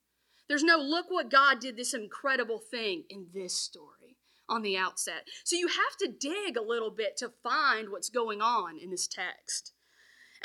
There's 0.47 0.63
no 0.63 0.77
look 0.77 1.07
what 1.09 1.29
god 1.29 1.59
did 1.59 1.75
this 1.75 1.93
incredible 1.93 2.59
thing 2.59 3.03
in 3.09 3.27
this 3.33 3.53
story 3.53 4.17
on 4.47 4.61
the 4.61 4.77
outset. 4.77 5.27
So 5.43 5.55
you 5.55 5.67
have 5.67 5.97
to 6.01 6.07
dig 6.07 6.55
a 6.55 6.61
little 6.61 6.91
bit 6.91 7.17
to 7.17 7.33
find 7.43 7.89
what's 7.89 8.09
going 8.09 8.41
on 8.41 8.77
in 8.77 8.91
this 8.91 9.07
text 9.07 9.73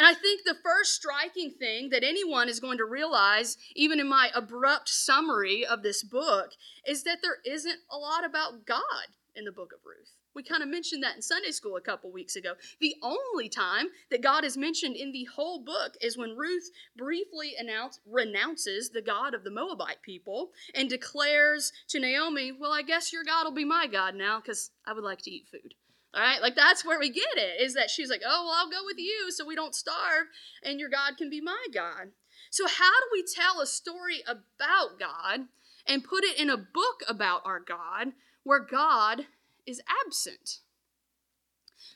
and 0.00 0.06
I 0.06 0.14
think 0.14 0.44
the 0.46 0.56
first 0.64 0.94
striking 0.94 1.50
thing 1.50 1.90
that 1.90 2.02
anyone 2.02 2.48
is 2.48 2.58
going 2.58 2.78
to 2.78 2.86
realize, 2.86 3.58
even 3.76 4.00
in 4.00 4.08
my 4.08 4.30
abrupt 4.34 4.88
summary 4.88 5.66
of 5.66 5.82
this 5.82 6.02
book, 6.02 6.52
is 6.86 7.02
that 7.02 7.18
there 7.20 7.36
isn't 7.44 7.80
a 7.90 7.98
lot 7.98 8.24
about 8.24 8.64
God 8.64 9.08
in 9.36 9.44
the 9.44 9.52
book 9.52 9.72
of 9.74 9.80
Ruth. 9.84 10.14
We 10.34 10.42
kind 10.42 10.62
of 10.62 10.70
mentioned 10.70 11.02
that 11.02 11.16
in 11.16 11.20
Sunday 11.20 11.50
school 11.50 11.76
a 11.76 11.82
couple 11.82 12.10
weeks 12.10 12.34
ago. 12.34 12.54
The 12.80 12.94
only 13.02 13.50
time 13.50 13.88
that 14.10 14.22
God 14.22 14.42
is 14.42 14.56
mentioned 14.56 14.96
in 14.96 15.12
the 15.12 15.24
whole 15.24 15.62
book 15.62 15.96
is 16.00 16.16
when 16.16 16.34
Ruth 16.34 16.70
briefly 16.96 17.52
announce, 17.60 18.00
renounces 18.06 18.88
the 18.88 19.02
God 19.02 19.34
of 19.34 19.44
the 19.44 19.50
Moabite 19.50 20.00
people 20.00 20.52
and 20.74 20.88
declares 20.88 21.74
to 21.88 22.00
Naomi, 22.00 22.52
Well, 22.58 22.72
I 22.72 22.80
guess 22.80 23.12
your 23.12 23.24
God 23.24 23.44
will 23.44 23.52
be 23.52 23.66
my 23.66 23.86
God 23.86 24.14
now 24.14 24.40
because 24.40 24.70
I 24.86 24.94
would 24.94 25.04
like 25.04 25.20
to 25.24 25.30
eat 25.30 25.48
food. 25.52 25.74
All 26.12 26.20
right, 26.20 26.42
like 26.42 26.56
that's 26.56 26.84
where 26.84 26.98
we 26.98 27.10
get 27.10 27.36
it 27.36 27.62
is 27.62 27.74
that 27.74 27.90
she's 27.90 28.10
like, 28.10 28.22
Oh, 28.26 28.44
well, 28.44 28.54
I'll 28.58 28.70
go 28.70 28.84
with 28.84 28.98
you 28.98 29.30
so 29.30 29.46
we 29.46 29.54
don't 29.54 29.74
starve 29.74 30.26
and 30.64 30.80
your 30.80 30.88
God 30.88 31.16
can 31.16 31.30
be 31.30 31.40
my 31.40 31.66
God. 31.72 32.12
So, 32.50 32.66
how 32.66 32.90
do 32.90 33.06
we 33.12 33.22
tell 33.24 33.60
a 33.60 33.66
story 33.66 34.22
about 34.26 34.98
God 34.98 35.46
and 35.86 36.04
put 36.04 36.24
it 36.24 36.38
in 36.38 36.50
a 36.50 36.56
book 36.56 37.02
about 37.08 37.42
our 37.44 37.60
God 37.60 38.12
where 38.44 38.60
God 38.60 39.26
is 39.66 39.82
absent. 40.06 40.58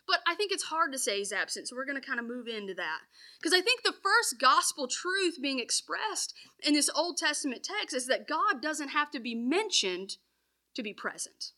But 0.06 0.20
I 0.26 0.34
think 0.34 0.52
it's 0.52 0.64
hard 0.64 0.92
to 0.92 0.98
say 0.98 1.18
he's 1.18 1.32
absent, 1.32 1.68
so 1.68 1.76
we're 1.76 1.86
going 1.86 2.00
to 2.00 2.06
kind 2.06 2.18
of 2.18 2.26
move 2.26 2.46
into 2.46 2.74
that. 2.74 3.00
Because 3.38 3.54
I 3.54 3.62
think 3.62 3.82
the 3.82 3.94
first 4.02 4.38
gospel 4.40 4.86
truth 4.86 5.38
being 5.40 5.60
expressed 5.60 6.34
in 6.62 6.74
this 6.74 6.90
Old 6.94 7.16
Testament 7.16 7.62
text 7.62 7.94
is 7.94 8.06
that 8.08 8.28
God 8.28 8.60
doesn't 8.60 8.88
have 8.88 9.10
to 9.12 9.20
be 9.20 9.34
mentioned 9.34 10.16
to 10.74 10.82
be 10.82 10.92
present. 10.92 11.52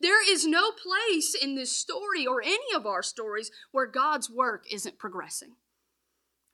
There 0.00 0.28
is 0.28 0.46
no 0.46 0.70
place 0.70 1.34
in 1.34 1.54
this 1.54 1.76
story 1.76 2.26
or 2.26 2.42
any 2.42 2.74
of 2.74 2.86
our 2.86 3.02
stories 3.02 3.50
where 3.72 3.86
God's 3.86 4.30
work 4.30 4.64
isn't 4.70 4.98
progressing. 4.98 5.56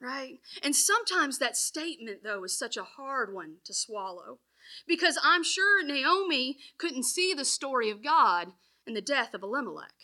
Right? 0.00 0.40
And 0.62 0.76
sometimes 0.76 1.38
that 1.38 1.56
statement, 1.56 2.22
though, 2.22 2.44
is 2.44 2.58
such 2.58 2.76
a 2.76 2.84
hard 2.84 3.32
one 3.32 3.56
to 3.64 3.72
swallow. 3.72 4.38
Because 4.86 5.18
I'm 5.22 5.44
sure 5.44 5.84
Naomi 5.84 6.58
couldn't 6.78 7.04
see 7.04 7.32
the 7.34 7.44
story 7.44 7.90
of 7.90 8.02
God 8.02 8.48
in 8.86 8.94
the 8.94 9.00
death 9.00 9.32
of 9.32 9.42
Elimelech. 9.42 9.94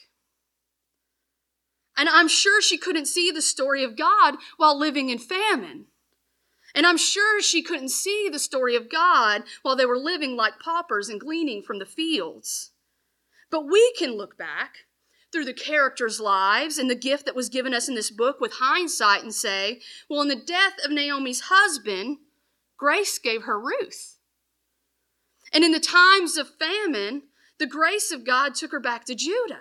And 1.97 2.09
I'm 2.09 2.29
sure 2.29 2.63
she 2.63 2.79
couldn't 2.79 3.07
see 3.07 3.31
the 3.31 3.43
story 3.43 3.85
of 3.85 3.97
God 3.97 4.37
while 4.57 4.79
living 4.79 5.11
in 5.11 5.19
famine. 5.19 5.87
And 6.75 6.87
I'm 6.87 6.97
sure 6.97 7.43
she 7.43 7.63
couldn't 7.63 7.91
see 7.91 8.29
the 8.33 8.39
story 8.39 8.77
of 8.77 8.91
God 8.91 9.43
while 9.61 9.77
they 9.77 9.85
were 9.85 9.99
living 9.99 10.37
like 10.37 10.59
paupers 10.59 11.09
and 11.09 11.21
gleaning 11.21 11.63
from 11.63 11.79
the 11.79 11.87
fields. 11.87 12.71
But 13.53 13.69
we 13.71 13.93
can 13.99 14.17
look 14.17 14.39
back 14.39 14.87
through 15.31 15.45
the 15.45 15.53
characters' 15.53 16.19
lives 16.19 16.79
and 16.79 16.91
the 16.91 16.97
gift 16.97 17.27
that 17.27 17.37
was 17.37 17.51
given 17.51 17.75
us 17.75 17.87
in 17.87 17.95
this 17.95 18.11
book 18.11 18.41
with 18.41 18.55
hindsight 18.55 19.23
and 19.23 19.35
say, 19.35 19.81
well, 20.09 20.23
in 20.23 20.29
the 20.29 20.35
death 20.37 20.73
of 20.85 20.91
Naomi's 20.91 21.43
husband, 21.43 22.17
grace 22.79 23.19
gave 23.19 23.43
her 23.43 23.61
Ruth. 23.61 24.17
And 25.53 25.65
in 25.65 25.73
the 25.73 25.81
times 25.81 26.39
of 26.39 26.49
famine, 26.59 27.25
the 27.59 27.67
grace 27.67 28.11
of 28.11 28.25
God 28.25 28.55
took 28.55 28.73
her 28.73 28.81
back 28.81 29.05
to 29.05 29.15
Judah. 29.15 29.61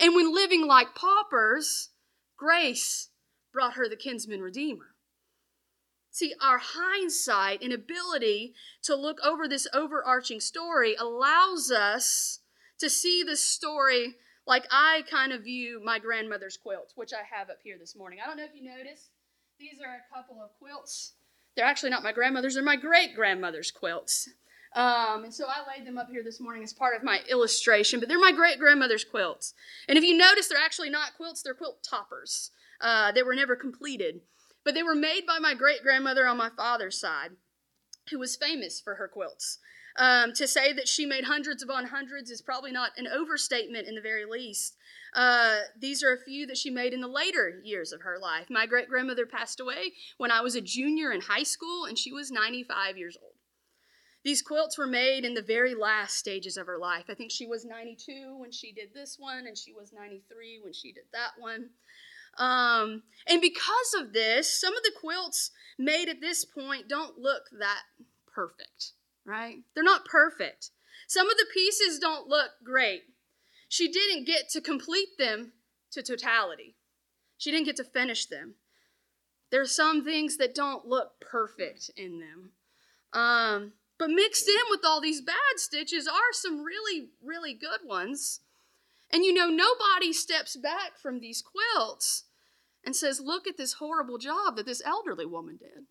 And 0.00 0.16
when 0.16 0.34
living 0.34 0.66
like 0.66 0.96
paupers, 0.96 1.90
grace 2.36 3.10
brought 3.52 3.74
her 3.74 3.88
the 3.88 3.96
kinsman 3.96 4.40
redeemer. 4.40 4.96
See, 6.10 6.34
our 6.42 6.58
hindsight 6.60 7.62
and 7.62 7.72
ability 7.72 8.54
to 8.82 8.96
look 8.96 9.18
over 9.24 9.46
this 9.46 9.68
overarching 9.72 10.40
story 10.40 10.96
allows 10.96 11.70
us 11.70 12.40
to 12.82 12.90
see 12.90 13.22
this 13.22 13.40
story 13.40 14.16
like 14.46 14.66
I 14.70 15.04
kind 15.08 15.32
of 15.32 15.44
view 15.44 15.80
my 15.84 15.98
grandmother's 15.98 16.56
quilts, 16.56 16.92
which 16.96 17.12
I 17.12 17.22
have 17.34 17.48
up 17.48 17.58
here 17.62 17.76
this 17.78 17.96
morning. 17.96 18.18
I 18.22 18.26
don't 18.26 18.36
know 18.36 18.44
if 18.44 18.54
you 18.54 18.64
noticed, 18.64 19.10
these 19.58 19.78
are 19.80 19.94
a 19.94 20.14
couple 20.14 20.42
of 20.42 20.50
quilts. 20.58 21.12
They're 21.54 21.64
actually 21.64 21.90
not 21.90 22.02
my 22.02 22.12
grandmother's, 22.12 22.54
they're 22.54 22.62
my 22.64 22.76
great 22.76 23.14
grandmother's 23.14 23.70
quilts. 23.70 24.28
Um, 24.74 25.24
and 25.24 25.34
so 25.34 25.46
I 25.46 25.62
laid 25.70 25.86
them 25.86 25.98
up 25.98 26.08
here 26.10 26.24
this 26.24 26.40
morning 26.40 26.62
as 26.64 26.72
part 26.72 26.96
of 26.96 27.04
my 27.04 27.20
illustration, 27.30 28.00
but 28.00 28.08
they're 28.08 28.18
my 28.18 28.32
great 28.32 28.58
grandmother's 28.58 29.04
quilts. 29.04 29.54
And 29.86 29.96
if 29.96 30.02
you 30.02 30.16
notice, 30.16 30.48
they're 30.48 30.58
actually 30.58 30.90
not 30.90 31.16
quilts, 31.16 31.42
they're 31.42 31.54
quilt 31.54 31.86
toppers. 31.88 32.50
Uh, 32.80 33.12
they 33.12 33.22
were 33.22 33.34
never 33.34 33.54
completed, 33.54 34.22
but 34.64 34.74
they 34.74 34.82
were 34.82 34.94
made 34.94 35.22
by 35.26 35.38
my 35.38 35.54
great 35.54 35.82
grandmother 35.82 36.26
on 36.26 36.36
my 36.36 36.50
father's 36.56 36.98
side, 36.98 37.32
who 38.10 38.18
was 38.18 38.34
famous 38.34 38.80
for 38.80 38.96
her 38.96 39.06
quilts. 39.06 39.58
Um, 39.98 40.32
to 40.34 40.48
say 40.48 40.72
that 40.72 40.88
she 40.88 41.04
made 41.04 41.24
hundreds 41.24 41.62
upon 41.62 41.86
hundreds 41.86 42.30
is 42.30 42.40
probably 42.40 42.72
not 42.72 42.92
an 42.96 43.06
overstatement 43.06 43.86
in 43.86 43.94
the 43.94 44.00
very 44.00 44.24
least. 44.24 44.76
Uh, 45.14 45.58
these 45.78 46.02
are 46.02 46.12
a 46.12 46.18
few 46.18 46.46
that 46.46 46.56
she 46.56 46.70
made 46.70 46.94
in 46.94 47.02
the 47.02 47.08
later 47.08 47.60
years 47.62 47.92
of 47.92 48.00
her 48.00 48.18
life. 48.18 48.46
My 48.48 48.66
great 48.66 48.88
grandmother 48.88 49.26
passed 49.26 49.60
away 49.60 49.92
when 50.16 50.30
I 50.30 50.40
was 50.40 50.54
a 50.54 50.62
junior 50.62 51.12
in 51.12 51.20
high 51.20 51.42
school, 51.42 51.84
and 51.84 51.98
she 51.98 52.12
was 52.12 52.30
95 52.30 52.96
years 52.96 53.18
old. 53.20 53.32
These 54.24 54.40
quilts 54.40 54.78
were 54.78 54.86
made 54.86 55.24
in 55.24 55.34
the 55.34 55.42
very 55.42 55.74
last 55.74 56.16
stages 56.16 56.56
of 56.56 56.66
her 56.66 56.78
life. 56.78 57.06
I 57.08 57.14
think 57.14 57.30
she 57.30 57.46
was 57.46 57.64
92 57.64 58.36
when 58.38 58.52
she 58.52 58.72
did 58.72 58.94
this 58.94 59.16
one, 59.18 59.46
and 59.46 59.58
she 59.58 59.72
was 59.72 59.92
93 59.92 60.60
when 60.62 60.72
she 60.72 60.92
did 60.92 61.04
that 61.12 61.32
one. 61.38 61.70
Um, 62.38 63.02
and 63.26 63.40
because 63.40 63.94
of 63.98 64.12
this, 64.12 64.60
some 64.60 64.76
of 64.76 64.82
the 64.84 64.92
quilts 64.98 65.50
made 65.78 66.08
at 66.08 66.20
this 66.20 66.44
point 66.44 66.88
don't 66.88 67.18
look 67.18 67.42
that 67.58 67.82
perfect, 68.32 68.92
right? 69.24 69.58
They're 69.74 69.84
not 69.84 70.04
perfect. 70.04 70.70
Some 71.06 71.30
of 71.30 71.36
the 71.36 71.46
pieces 71.52 71.98
don't 71.98 72.28
look 72.28 72.50
great. 72.64 73.02
She 73.68 73.90
didn't 73.90 74.26
get 74.26 74.48
to 74.50 74.60
complete 74.60 75.18
them 75.18 75.52
to 75.92 76.02
totality, 76.02 76.76
she 77.38 77.50
didn't 77.50 77.66
get 77.66 77.76
to 77.76 77.84
finish 77.84 78.26
them. 78.26 78.54
There 79.50 79.60
are 79.60 79.66
some 79.66 80.02
things 80.02 80.38
that 80.38 80.54
don't 80.54 80.86
look 80.86 81.20
perfect 81.20 81.90
in 81.94 82.20
them. 82.20 82.52
Um, 83.12 83.72
but 83.98 84.08
mixed 84.08 84.48
in 84.48 84.62
with 84.70 84.80
all 84.82 85.00
these 85.00 85.20
bad 85.20 85.56
stitches 85.56 86.08
are 86.08 86.32
some 86.32 86.64
really, 86.64 87.10
really 87.22 87.52
good 87.52 87.80
ones. 87.84 88.40
And 89.12 89.24
you 89.24 89.34
know, 89.34 89.48
nobody 89.48 90.12
steps 90.14 90.56
back 90.56 90.98
from 91.00 91.20
these 91.20 91.42
quilts 91.42 92.24
and 92.84 92.96
says, 92.96 93.20
Look 93.20 93.46
at 93.46 93.56
this 93.56 93.74
horrible 93.74 94.18
job 94.18 94.56
that 94.56 94.66
this 94.66 94.82
elderly 94.84 95.26
woman 95.26 95.58
did. 95.58 95.84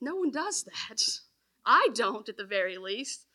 No 0.00 0.16
one 0.16 0.30
does 0.30 0.64
that. 0.64 1.20
I 1.66 1.88
don't, 1.94 2.28
at 2.28 2.36
the 2.36 2.44
very 2.44 2.78
least. 2.78 3.26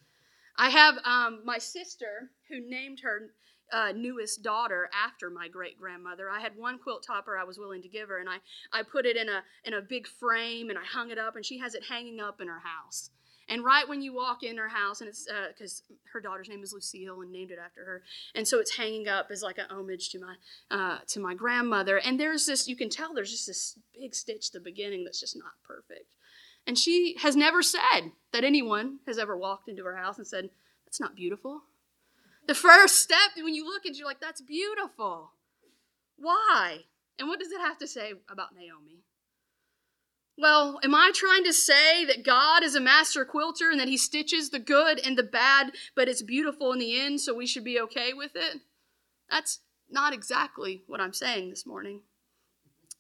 I 0.57 0.69
have 0.69 0.95
um, 1.05 1.41
my 1.45 1.57
sister 1.57 2.31
who 2.49 2.59
named 2.59 3.01
her 3.03 3.31
uh, 3.71 3.93
newest 3.95 4.43
daughter 4.43 4.89
after 4.93 5.29
my 5.29 5.47
great 5.47 5.77
grandmother. 5.77 6.29
I 6.29 6.39
had 6.39 6.57
one 6.57 6.77
quilt 6.77 7.03
topper 7.05 7.37
I 7.37 7.43
was 7.43 7.57
willing 7.57 7.81
to 7.81 7.89
give 7.89 8.09
her, 8.09 8.19
and 8.19 8.29
I, 8.29 8.37
I 8.73 8.83
put 8.83 9.05
it 9.05 9.15
in 9.15 9.29
a, 9.29 9.43
in 9.63 9.73
a 9.73 9.81
big 9.81 10.07
frame 10.07 10.69
and 10.69 10.77
I 10.77 10.83
hung 10.83 11.11
it 11.11 11.17
up, 11.17 11.35
and 11.35 11.45
she 11.45 11.59
has 11.59 11.75
it 11.75 11.83
hanging 11.89 12.19
up 12.19 12.41
in 12.41 12.47
her 12.47 12.59
house. 12.59 13.11
And 13.49 13.65
right 13.65 13.87
when 13.87 14.01
you 14.01 14.13
walk 14.13 14.43
in 14.43 14.57
her 14.57 14.69
house, 14.69 15.01
and 15.01 15.09
it's 15.09 15.27
because 15.49 15.83
uh, 15.89 15.95
her 16.13 16.21
daughter's 16.21 16.47
name 16.47 16.63
is 16.63 16.71
Lucille 16.71 17.21
and 17.21 17.31
named 17.31 17.51
it 17.51 17.59
after 17.63 17.83
her, 17.83 18.03
and 18.33 18.47
so 18.47 18.59
it's 18.59 18.77
hanging 18.77 19.09
up 19.09 19.27
as 19.29 19.43
like 19.43 19.57
an 19.57 19.65
homage 19.69 20.09
to 20.11 20.19
my 20.19 20.35
uh, 20.69 20.99
to 21.07 21.19
my 21.19 21.33
grandmother. 21.33 21.97
And 21.97 22.17
there's 22.17 22.45
this, 22.45 22.69
you 22.69 22.77
can 22.77 22.89
tell 22.89 23.13
there's 23.13 23.31
just 23.31 23.47
this 23.47 23.77
big 23.99 24.15
stitch 24.15 24.47
at 24.47 24.53
the 24.53 24.61
beginning 24.61 25.03
that's 25.03 25.19
just 25.19 25.35
not 25.35 25.51
perfect. 25.67 26.15
And 26.65 26.77
she 26.77 27.17
has 27.21 27.35
never 27.35 27.61
said 27.61 28.11
that 28.33 28.43
anyone 28.43 28.99
has 29.05 29.17
ever 29.17 29.37
walked 29.37 29.67
into 29.67 29.83
her 29.83 29.95
house 29.95 30.17
and 30.17 30.27
said, 30.27 30.49
"That's 30.85 30.99
not 30.99 31.15
beautiful." 31.15 31.63
The 32.47 32.55
first 32.55 32.97
step 32.97 33.35
when 33.35 33.53
you 33.53 33.65
look 33.65 33.85
and 33.85 33.95
you're 33.95 34.07
like, 34.07 34.19
"That's 34.19 34.41
beautiful." 34.41 35.33
Why? 36.17 36.85
And 37.17 37.27
what 37.27 37.39
does 37.39 37.51
it 37.51 37.59
have 37.59 37.77
to 37.79 37.87
say 37.87 38.13
about 38.29 38.55
Naomi? 38.55 39.03
Well, 40.37 40.79
am 40.81 40.95
I 40.95 41.11
trying 41.13 41.43
to 41.43 41.53
say 41.53 42.05
that 42.05 42.23
God 42.23 42.63
is 42.63 42.73
a 42.73 42.79
master 42.79 43.25
quilter 43.25 43.69
and 43.69 43.79
that 43.79 43.89
he 43.89 43.97
stitches 43.97 44.49
the 44.49 44.59
good 44.59 44.99
and 44.99 45.17
the 45.17 45.23
bad, 45.23 45.75
but 45.95 46.07
it's 46.07 46.23
beautiful 46.23 46.71
in 46.71 46.79
the 46.79 46.99
end, 46.99 47.21
so 47.21 47.33
we 47.33 47.45
should 47.45 47.63
be 47.63 47.79
okay 47.79 48.13
with 48.13 48.31
it? 48.35 48.61
That's 49.29 49.59
not 49.89 50.13
exactly 50.13 50.83
what 50.87 51.01
I'm 51.01 51.13
saying 51.13 51.49
this 51.49 51.65
morning. 51.65 52.01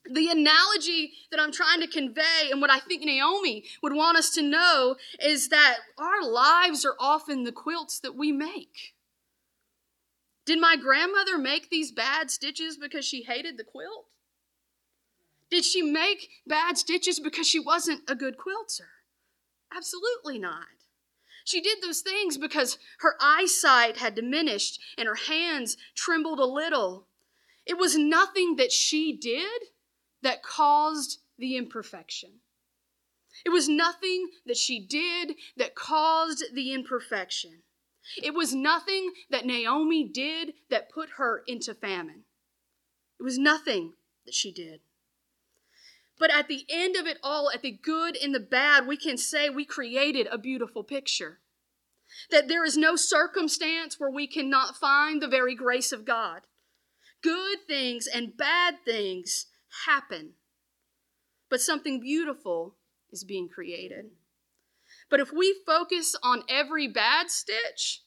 The 0.09 0.29
analogy 0.29 1.13
that 1.29 1.39
I'm 1.39 1.51
trying 1.51 1.79
to 1.81 1.87
convey 1.87 2.49
and 2.49 2.59
what 2.59 2.71
I 2.71 2.79
think 2.79 3.03
Naomi 3.03 3.65
would 3.83 3.93
want 3.93 4.17
us 4.17 4.31
to 4.31 4.41
know 4.41 4.95
is 5.19 5.49
that 5.49 5.77
our 5.97 6.23
lives 6.23 6.83
are 6.85 6.95
often 6.99 7.43
the 7.43 7.51
quilts 7.51 7.99
that 7.99 8.15
we 8.15 8.31
make. 8.31 8.95
Did 10.45 10.59
my 10.59 10.75
grandmother 10.75 11.37
make 11.37 11.69
these 11.69 11.91
bad 11.91 12.31
stitches 12.31 12.77
because 12.77 13.05
she 13.05 13.23
hated 13.23 13.57
the 13.57 13.63
quilt? 13.63 14.07
Did 15.51 15.65
she 15.65 15.81
make 15.81 16.29
bad 16.47 16.77
stitches 16.77 17.19
because 17.19 17.47
she 17.47 17.59
wasn't 17.59 18.09
a 18.09 18.15
good 18.15 18.37
quilter? 18.37 18.89
Absolutely 19.75 20.39
not. 20.39 20.65
She 21.43 21.61
did 21.61 21.81
those 21.81 22.01
things 22.01 22.37
because 22.37 22.77
her 22.99 23.15
eyesight 23.19 23.97
had 23.97 24.15
diminished 24.15 24.79
and 24.97 25.07
her 25.07 25.15
hands 25.15 25.77
trembled 25.95 26.39
a 26.39 26.45
little. 26.45 27.07
It 27.65 27.77
was 27.77 27.97
nothing 27.97 28.55
that 28.55 28.71
she 28.71 29.13
did 29.15 29.61
that 30.21 30.43
caused 30.43 31.19
the 31.37 31.57
imperfection. 31.57 32.39
It 33.45 33.49
was 33.49 33.67
nothing 33.67 34.29
that 34.45 34.57
she 34.57 34.79
did 34.85 35.35
that 35.57 35.73
caused 35.75 36.45
the 36.53 36.73
imperfection. 36.73 37.63
It 38.21 38.33
was 38.33 38.53
nothing 38.53 39.13
that 39.29 39.45
Naomi 39.45 40.03
did 40.07 40.53
that 40.69 40.89
put 40.91 41.11
her 41.17 41.43
into 41.47 41.73
famine. 41.73 42.23
It 43.19 43.23
was 43.23 43.37
nothing 43.37 43.93
that 44.25 44.33
she 44.35 44.51
did. 44.51 44.81
But 46.19 46.31
at 46.31 46.47
the 46.47 46.65
end 46.69 46.95
of 46.95 47.07
it 47.07 47.17
all, 47.23 47.49
at 47.51 47.63
the 47.63 47.71
good 47.71 48.15
and 48.15 48.33
the 48.35 48.39
bad, 48.39 48.85
we 48.85 48.97
can 48.97 49.17
say 49.17 49.49
we 49.49 49.65
created 49.65 50.27
a 50.29 50.37
beautiful 50.37 50.83
picture. 50.83 51.39
that 52.29 52.47
there 52.47 52.65
is 52.65 52.77
no 52.77 52.95
circumstance 52.95 53.99
where 53.99 54.11
we 54.11 54.27
cannot 54.27 54.75
find 54.75 55.21
the 55.21 55.27
very 55.27 55.55
grace 55.55 55.91
of 55.91 56.05
God. 56.05 56.41
Good 57.21 57.59
things 57.67 58.07
and 58.07 58.35
bad 58.35 58.75
things 58.85 59.47
happen, 59.85 60.31
but 61.49 61.61
something 61.61 61.99
beautiful 61.99 62.75
is 63.11 63.23
being 63.23 63.49
created. 63.49 64.11
But 65.09 65.19
if 65.19 65.31
we 65.33 65.55
focus 65.65 66.15
on 66.23 66.43
every 66.49 66.87
bad 66.87 67.29
stitch, 67.29 68.03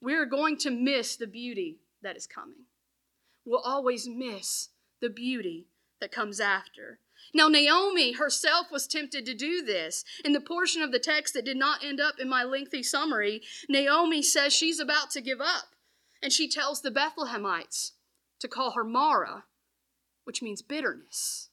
we're 0.00 0.26
going 0.26 0.56
to 0.58 0.70
miss 0.70 1.16
the 1.16 1.26
beauty 1.26 1.78
that 2.02 2.16
is 2.16 2.26
coming. 2.26 2.64
We'll 3.44 3.60
always 3.60 4.08
miss 4.08 4.68
the 5.00 5.10
beauty 5.10 5.66
that 6.00 6.12
comes 6.12 6.40
after. 6.40 7.00
Now, 7.34 7.48
Naomi 7.48 8.12
herself 8.12 8.66
was 8.70 8.86
tempted 8.86 9.26
to 9.26 9.34
do 9.34 9.62
this. 9.62 10.04
In 10.24 10.32
the 10.32 10.40
portion 10.40 10.82
of 10.82 10.92
the 10.92 10.98
text 10.98 11.34
that 11.34 11.44
did 11.44 11.56
not 11.56 11.84
end 11.84 12.00
up 12.00 12.14
in 12.18 12.28
my 12.28 12.44
lengthy 12.44 12.82
summary, 12.82 13.42
Naomi 13.68 14.22
says 14.22 14.52
she's 14.52 14.80
about 14.80 15.10
to 15.10 15.20
give 15.20 15.40
up. 15.40 15.74
And 16.22 16.32
she 16.32 16.48
tells 16.48 16.82
the 16.82 16.90
Bethlehemites 16.90 17.92
to 18.40 18.48
call 18.48 18.72
her 18.72 18.84
Mara, 18.84 19.44
which 20.28 20.42
means 20.42 20.60
bitterness. 20.60 21.48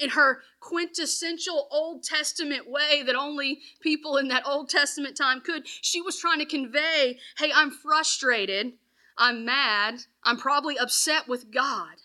In 0.00 0.10
her 0.10 0.40
quintessential 0.58 1.68
Old 1.70 2.02
Testament 2.02 2.68
way 2.68 3.04
that 3.04 3.14
only 3.14 3.60
people 3.80 4.16
in 4.16 4.26
that 4.28 4.42
Old 4.44 4.68
Testament 4.68 5.16
time 5.16 5.40
could, 5.40 5.62
she 5.64 6.02
was 6.02 6.18
trying 6.18 6.40
to 6.40 6.44
convey 6.44 7.20
hey, 7.38 7.52
I'm 7.54 7.70
frustrated, 7.70 8.72
I'm 9.16 9.44
mad, 9.44 10.00
I'm 10.24 10.38
probably 10.38 10.76
upset 10.76 11.28
with 11.28 11.54
God, 11.54 12.02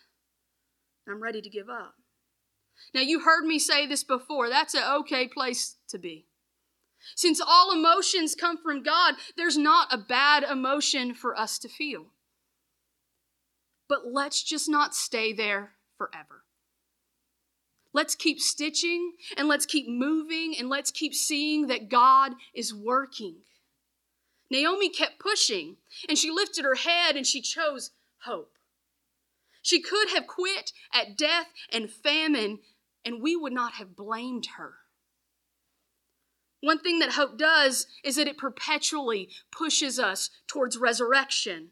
I'm 1.10 1.24
ready 1.24 1.42
to 1.42 1.50
give 1.50 1.72
up. 1.72 1.96
Now, 2.94 3.02
you 3.02 3.22
heard 3.22 3.46
me 3.46 3.58
say 3.58 3.88
this 3.88 4.04
before. 4.04 4.48
That's 4.48 4.76
an 4.76 4.84
okay 5.00 5.28
place 5.28 5.78
to 5.88 5.98
be. 5.98 6.28
Since 7.16 7.42
all 7.42 7.72
emotions 7.74 8.36
come 8.36 8.58
from 8.58 8.84
God, 8.84 9.16
there's 9.36 9.58
not 9.58 9.92
a 9.92 9.98
bad 9.98 10.44
emotion 10.44 11.16
for 11.16 11.36
us 11.36 11.58
to 11.60 11.68
feel. 11.68 12.12
But 13.88 14.08
let's 14.12 14.44
just 14.44 14.70
not 14.70 14.96
stay 14.96 15.34
there 15.34 15.74
forever. 15.98 16.44
Let's 17.94 18.16
keep 18.16 18.42
stitching 18.42 19.14
and 19.38 19.48
let's 19.48 19.66
keep 19.66 19.88
moving 19.88 20.56
and 20.60 20.68
let's 20.68 20.92
keep 20.92 21.14
seeing 21.14 21.68
that 21.68 21.90
God 21.90 22.34
is 22.54 22.74
working. 22.74 23.38
Naomi 24.52 24.90
kept 24.90 25.20
pushing 25.20 25.78
and 26.10 26.18
she 26.18 26.30
lifted 26.30 26.66
her 26.66 26.76
head 26.76 27.16
and 27.16 27.26
she 27.26 27.42
chose 27.42 27.92
hope. 28.24 28.58
She 29.62 29.82
could 29.82 30.10
have 30.10 30.28
quit 30.28 30.74
at 30.94 31.18
death 31.18 31.48
and 31.72 31.90
famine 31.90 32.60
and 33.06 33.22
we 33.22 33.36
would 33.36 33.54
not 33.54 33.74
have 33.74 33.96
blamed 33.96 34.48
her. 34.58 34.74
One 36.62 36.80
thing 36.80 37.00
that 37.00 37.14
hope 37.14 37.38
does 37.38 37.88
is 38.04 38.16
that 38.16 38.28
it 38.28 38.38
perpetually 38.38 39.30
pushes 39.52 40.00
us 40.00 40.32
towards 40.48 40.78
resurrection. 40.78 41.70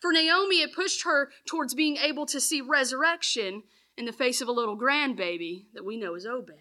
For 0.00 0.12
Naomi, 0.12 0.60
it 0.60 0.74
pushed 0.74 1.04
her 1.04 1.30
towards 1.46 1.74
being 1.74 1.96
able 1.96 2.26
to 2.26 2.40
see 2.40 2.60
resurrection 2.60 3.62
in 3.96 4.04
the 4.04 4.12
face 4.12 4.40
of 4.40 4.48
a 4.48 4.52
little 4.52 4.78
grandbaby 4.78 5.66
that 5.74 5.84
we 5.84 5.96
know 5.96 6.14
as 6.14 6.26
Obed. 6.26 6.52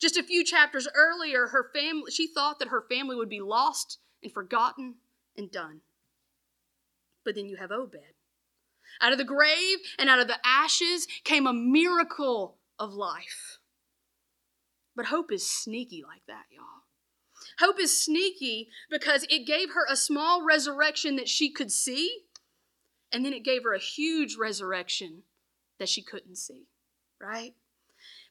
Just 0.00 0.16
a 0.16 0.22
few 0.22 0.44
chapters 0.44 0.88
earlier, 0.94 1.48
her 1.48 1.70
family, 1.74 2.10
she 2.10 2.26
thought 2.26 2.58
that 2.58 2.68
her 2.68 2.84
family 2.90 3.16
would 3.16 3.28
be 3.28 3.40
lost 3.40 3.98
and 4.22 4.32
forgotten 4.32 4.96
and 5.36 5.50
done. 5.50 5.80
But 7.24 7.34
then 7.34 7.46
you 7.46 7.56
have 7.56 7.70
Obed. 7.70 7.96
Out 9.00 9.12
of 9.12 9.18
the 9.18 9.24
grave 9.24 9.78
and 9.98 10.08
out 10.08 10.20
of 10.20 10.28
the 10.28 10.38
ashes 10.44 11.06
came 11.24 11.46
a 11.46 11.52
miracle 11.52 12.56
of 12.78 12.92
life. 12.92 13.58
But 14.96 15.06
hope 15.06 15.32
is 15.32 15.46
sneaky 15.46 16.02
like 16.06 16.22
that, 16.26 16.44
y'all. 16.50 16.83
Hope 17.58 17.80
is 17.80 18.04
sneaky 18.04 18.68
because 18.90 19.24
it 19.30 19.46
gave 19.46 19.70
her 19.70 19.86
a 19.88 19.96
small 19.96 20.44
resurrection 20.44 21.16
that 21.16 21.28
she 21.28 21.50
could 21.50 21.70
see, 21.70 22.22
and 23.12 23.24
then 23.24 23.32
it 23.32 23.44
gave 23.44 23.62
her 23.62 23.74
a 23.74 23.78
huge 23.78 24.36
resurrection 24.36 25.22
that 25.78 25.88
she 25.88 26.02
couldn't 26.02 26.36
see, 26.36 26.66
right? 27.20 27.54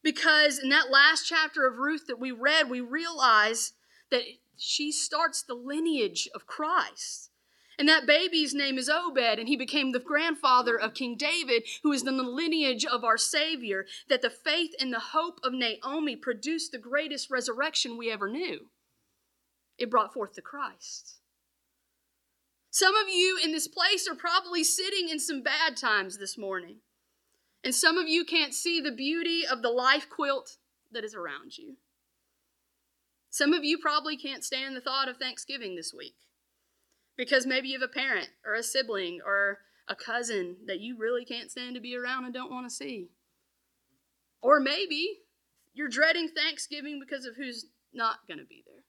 Because 0.03 0.60
in 0.60 0.70
that 0.70 0.92
last 0.92 1.25
chapter 1.25 1.65
of 1.65 1.77
Ruth 1.77 2.08
that 2.08 2.20
we 2.20 2.32
read, 2.32 2.70
we 2.70 2.82
realize 2.82 3.74
that 4.12 4.24
she 4.58 4.92
starts 4.92 5.42
the 5.42 5.53
lineage 5.53 6.30
of 6.36 6.46
Christ. 6.46 7.29
And 7.79 7.90
that 7.90 8.05
baby's 8.05 8.53
name 8.53 8.77
is 8.77 8.88
Obed, 8.88 9.40
and 9.40 9.48
he 9.48 9.55
became 9.55 9.92
the 9.92 10.00
grandfather 10.00 10.79
of 10.79 10.94
King 10.94 11.16
David, 11.18 11.64
who 11.81 11.92
is 11.92 12.05
in 12.05 12.18
the 12.18 12.24
lineage 12.24 12.86
of 12.86 13.03
our 13.03 13.18
Savior. 13.18 13.88
That 14.09 14.22
the 14.22 14.29
faith 14.29 14.72
and 14.79 14.94
the 14.94 15.00
hope 15.00 15.40
of 15.44 15.53
Naomi 15.53 16.16
produced 16.16 16.72
the 16.72 16.77
greatest 16.77 17.31
resurrection 17.31 17.98
we 17.98 18.12
ever 18.12 18.29
knew. 18.29 18.68
It 19.77 19.90
brought 19.90 20.14
forth 20.14 20.33
the 20.33 20.42
Christ. 20.42 21.18
Some 22.70 22.96
of 22.96 23.07
you 23.07 23.40
in 23.44 23.51
this 23.51 23.68
place 23.68 24.07
are 24.09 24.16
probably 24.16 24.64
sitting 24.64 25.09
in 25.09 25.20
some 25.20 25.44
bad 25.44 25.77
times 25.77 26.18
this 26.18 26.38
morning. 26.38 26.77
And 27.64 27.74
some 27.74 27.98
of 27.98 28.07
you 28.07 28.25
can't 28.25 28.53
see 28.53 28.81
the 28.81 28.92
beauty 28.92 29.44
of 29.46 29.62
the 29.62 29.70
life 29.70 30.09
quilt 30.09 30.57
that 30.92 31.03
is 31.03 31.16
around 31.16 31.57
you. 31.57 31.77
Some 33.29 33.53
of 33.53 33.64
you 33.64 33.77
probably 33.77 34.18
can't 34.18 34.44
stand 34.44 34.75
the 34.75 34.81
thought 34.81 35.07
of 35.07 35.18
Thanksgiving 35.18 35.75
this 35.75 35.94
week 35.94 36.16
because 37.16 37.46
maybe 37.46 37.70
you 37.70 37.79
have 37.79 37.90
a 37.90 37.92
parent 37.92 38.29
or 38.46 38.53
a 38.53 38.64
sibling 38.64 39.20
or 39.25 39.59
a 39.88 39.96
cousin 39.96 40.57
that 40.68 40.79
you 40.79 40.98
really 40.98 41.25
can't 41.25 41.51
stand 41.51 41.75
to 41.75 41.81
be 41.81 41.96
around 41.96 42.25
and 42.25 42.33
don't 42.33 42.51
want 42.51 42.70
to 42.70 42.75
see. 42.75 43.09
Or 44.42 44.59
maybe 44.59 45.20
you're 45.74 45.90
dreading 45.90 46.27
Thanksgiving 46.27 47.00
because 47.00 47.25
of 47.25 47.36
who's 47.36 47.66
not 47.94 48.27
going 48.27 48.40
to 48.40 48.46
be 48.46 48.64
there. 48.66 48.83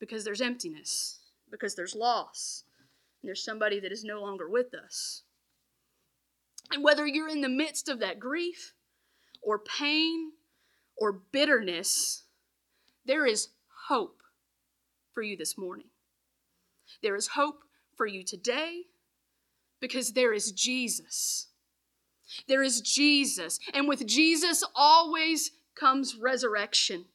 Because 0.00 0.24
there's 0.24 0.40
emptiness, 0.40 1.20
because 1.50 1.76
there's 1.76 1.94
loss, 1.94 2.64
and 3.22 3.28
there's 3.28 3.44
somebody 3.44 3.78
that 3.80 3.92
is 3.92 4.02
no 4.02 4.20
longer 4.20 4.48
with 4.48 4.74
us. 4.74 5.22
And 6.72 6.82
whether 6.82 7.06
you're 7.06 7.28
in 7.28 7.42
the 7.42 7.48
midst 7.48 7.88
of 7.88 8.00
that 8.00 8.18
grief 8.18 8.74
or 9.42 9.58
pain 9.58 10.32
or 10.96 11.12
bitterness, 11.12 12.24
there 13.04 13.26
is 13.26 13.48
hope 13.88 14.22
for 15.12 15.22
you 15.22 15.36
this 15.36 15.58
morning. 15.58 15.88
There 17.02 17.16
is 17.16 17.28
hope 17.28 17.62
for 17.96 18.06
you 18.06 18.24
today 18.24 18.84
because 19.80 20.12
there 20.12 20.32
is 20.32 20.52
Jesus. 20.52 21.48
There 22.46 22.62
is 22.62 22.80
Jesus. 22.80 23.58
And 23.74 23.88
with 23.88 24.06
Jesus 24.06 24.62
always 24.74 25.50
comes 25.74 26.16
resurrection. 26.16 27.06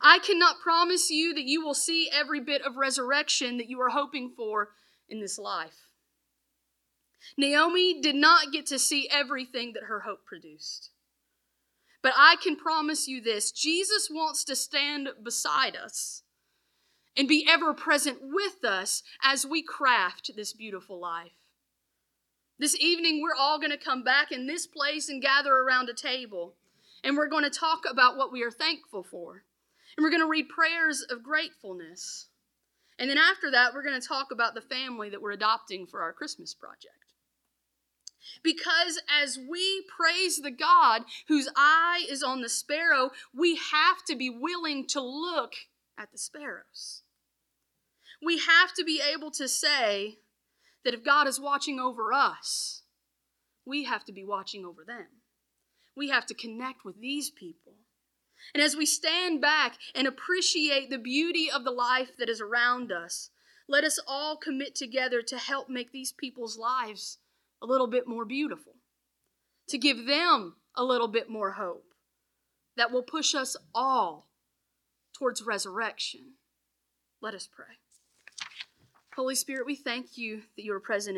I 0.00 0.18
cannot 0.18 0.60
promise 0.60 1.10
you 1.10 1.34
that 1.34 1.44
you 1.44 1.64
will 1.64 1.74
see 1.74 2.10
every 2.12 2.40
bit 2.40 2.62
of 2.62 2.76
resurrection 2.76 3.58
that 3.58 3.68
you 3.68 3.80
are 3.80 3.90
hoping 3.90 4.32
for 4.36 4.70
in 5.08 5.20
this 5.20 5.38
life. 5.38 5.88
Naomi 7.36 8.00
did 8.00 8.14
not 8.14 8.52
get 8.52 8.66
to 8.66 8.78
see 8.78 9.08
everything 9.10 9.72
that 9.72 9.84
her 9.84 10.00
hope 10.00 10.24
produced. 10.24 10.90
But 12.02 12.12
I 12.16 12.36
can 12.42 12.56
promise 12.56 13.08
you 13.08 13.22
this 13.22 13.50
Jesus 13.50 14.08
wants 14.10 14.44
to 14.44 14.56
stand 14.56 15.08
beside 15.22 15.74
us 15.74 16.22
and 17.16 17.26
be 17.26 17.46
ever 17.48 17.72
present 17.72 18.18
with 18.20 18.64
us 18.64 19.02
as 19.22 19.46
we 19.46 19.62
craft 19.62 20.32
this 20.36 20.52
beautiful 20.52 21.00
life. 21.00 21.32
This 22.58 22.76
evening, 22.78 23.22
we're 23.22 23.34
all 23.34 23.58
going 23.58 23.70
to 23.70 23.76
come 23.76 24.04
back 24.04 24.30
in 24.30 24.46
this 24.46 24.66
place 24.66 25.08
and 25.08 25.22
gather 25.22 25.52
around 25.52 25.88
a 25.88 25.94
table, 25.94 26.54
and 27.02 27.16
we're 27.16 27.28
going 27.28 27.44
to 27.44 27.50
talk 27.50 27.84
about 27.90 28.16
what 28.16 28.30
we 28.30 28.42
are 28.44 28.50
thankful 28.50 29.02
for. 29.02 29.44
And 29.96 30.04
we're 30.04 30.10
going 30.10 30.22
to 30.22 30.28
read 30.28 30.48
prayers 30.48 31.02
of 31.08 31.22
gratefulness. 31.22 32.28
And 32.98 33.10
then 33.10 33.18
after 33.18 33.50
that, 33.50 33.74
we're 33.74 33.82
going 33.84 34.00
to 34.00 34.06
talk 34.06 34.28
about 34.32 34.54
the 34.54 34.60
family 34.60 35.10
that 35.10 35.22
we're 35.22 35.32
adopting 35.32 35.86
for 35.86 36.02
our 36.02 36.12
Christmas 36.12 36.54
project. 36.54 36.88
Because 38.42 39.00
as 39.22 39.38
we 39.38 39.84
praise 39.96 40.38
the 40.38 40.50
God 40.50 41.02
whose 41.28 41.48
eye 41.56 42.06
is 42.08 42.22
on 42.22 42.40
the 42.40 42.48
sparrow, 42.48 43.10
we 43.36 43.56
have 43.56 44.04
to 44.08 44.16
be 44.16 44.30
willing 44.30 44.86
to 44.88 45.00
look 45.00 45.52
at 45.98 46.10
the 46.10 46.18
sparrows 46.18 47.02
we 48.24 48.38
have 48.38 48.72
to 48.74 48.84
be 48.84 49.00
able 49.12 49.30
to 49.32 49.46
say 49.46 50.18
that 50.84 50.94
if 50.94 51.04
God 51.04 51.28
is 51.28 51.40
watching 51.40 51.78
over 51.78 52.12
us, 52.12 52.82
we 53.66 53.84
have 53.84 54.04
to 54.06 54.12
be 54.12 54.24
watching 54.24 54.64
over 54.64 54.84
them. 54.84 55.06
We 55.96 56.08
have 56.08 56.26
to 56.26 56.34
connect 56.34 56.84
with 56.84 57.00
these 57.00 57.30
people. 57.30 57.74
And 58.52 58.62
as 58.62 58.76
we 58.76 58.86
stand 58.86 59.40
back 59.40 59.76
and 59.94 60.06
appreciate 60.06 60.90
the 60.90 60.98
beauty 60.98 61.50
of 61.50 61.64
the 61.64 61.70
life 61.70 62.16
that 62.18 62.28
is 62.28 62.40
around 62.40 62.92
us, 62.92 63.30
let 63.68 63.84
us 63.84 63.98
all 64.06 64.36
commit 64.36 64.74
together 64.74 65.22
to 65.22 65.38
help 65.38 65.68
make 65.68 65.92
these 65.92 66.12
people's 66.12 66.58
lives 66.58 67.18
a 67.62 67.66
little 67.66 67.86
bit 67.86 68.06
more 68.06 68.24
beautiful, 68.24 68.74
to 69.68 69.78
give 69.78 70.06
them 70.06 70.56
a 70.76 70.84
little 70.84 71.08
bit 71.08 71.30
more 71.30 71.52
hope 71.52 71.94
that 72.76 72.90
will 72.90 73.02
push 73.02 73.34
us 73.34 73.56
all 73.74 74.28
towards 75.16 75.42
resurrection. 75.42 76.34
Let 77.22 77.34
us 77.34 77.48
pray. 77.50 77.78
Holy 79.16 79.36
Spirit, 79.36 79.64
we 79.64 79.76
thank 79.76 80.18
you 80.18 80.42
that 80.56 80.64
you 80.64 80.74
are 80.74 80.80
present 80.80 81.12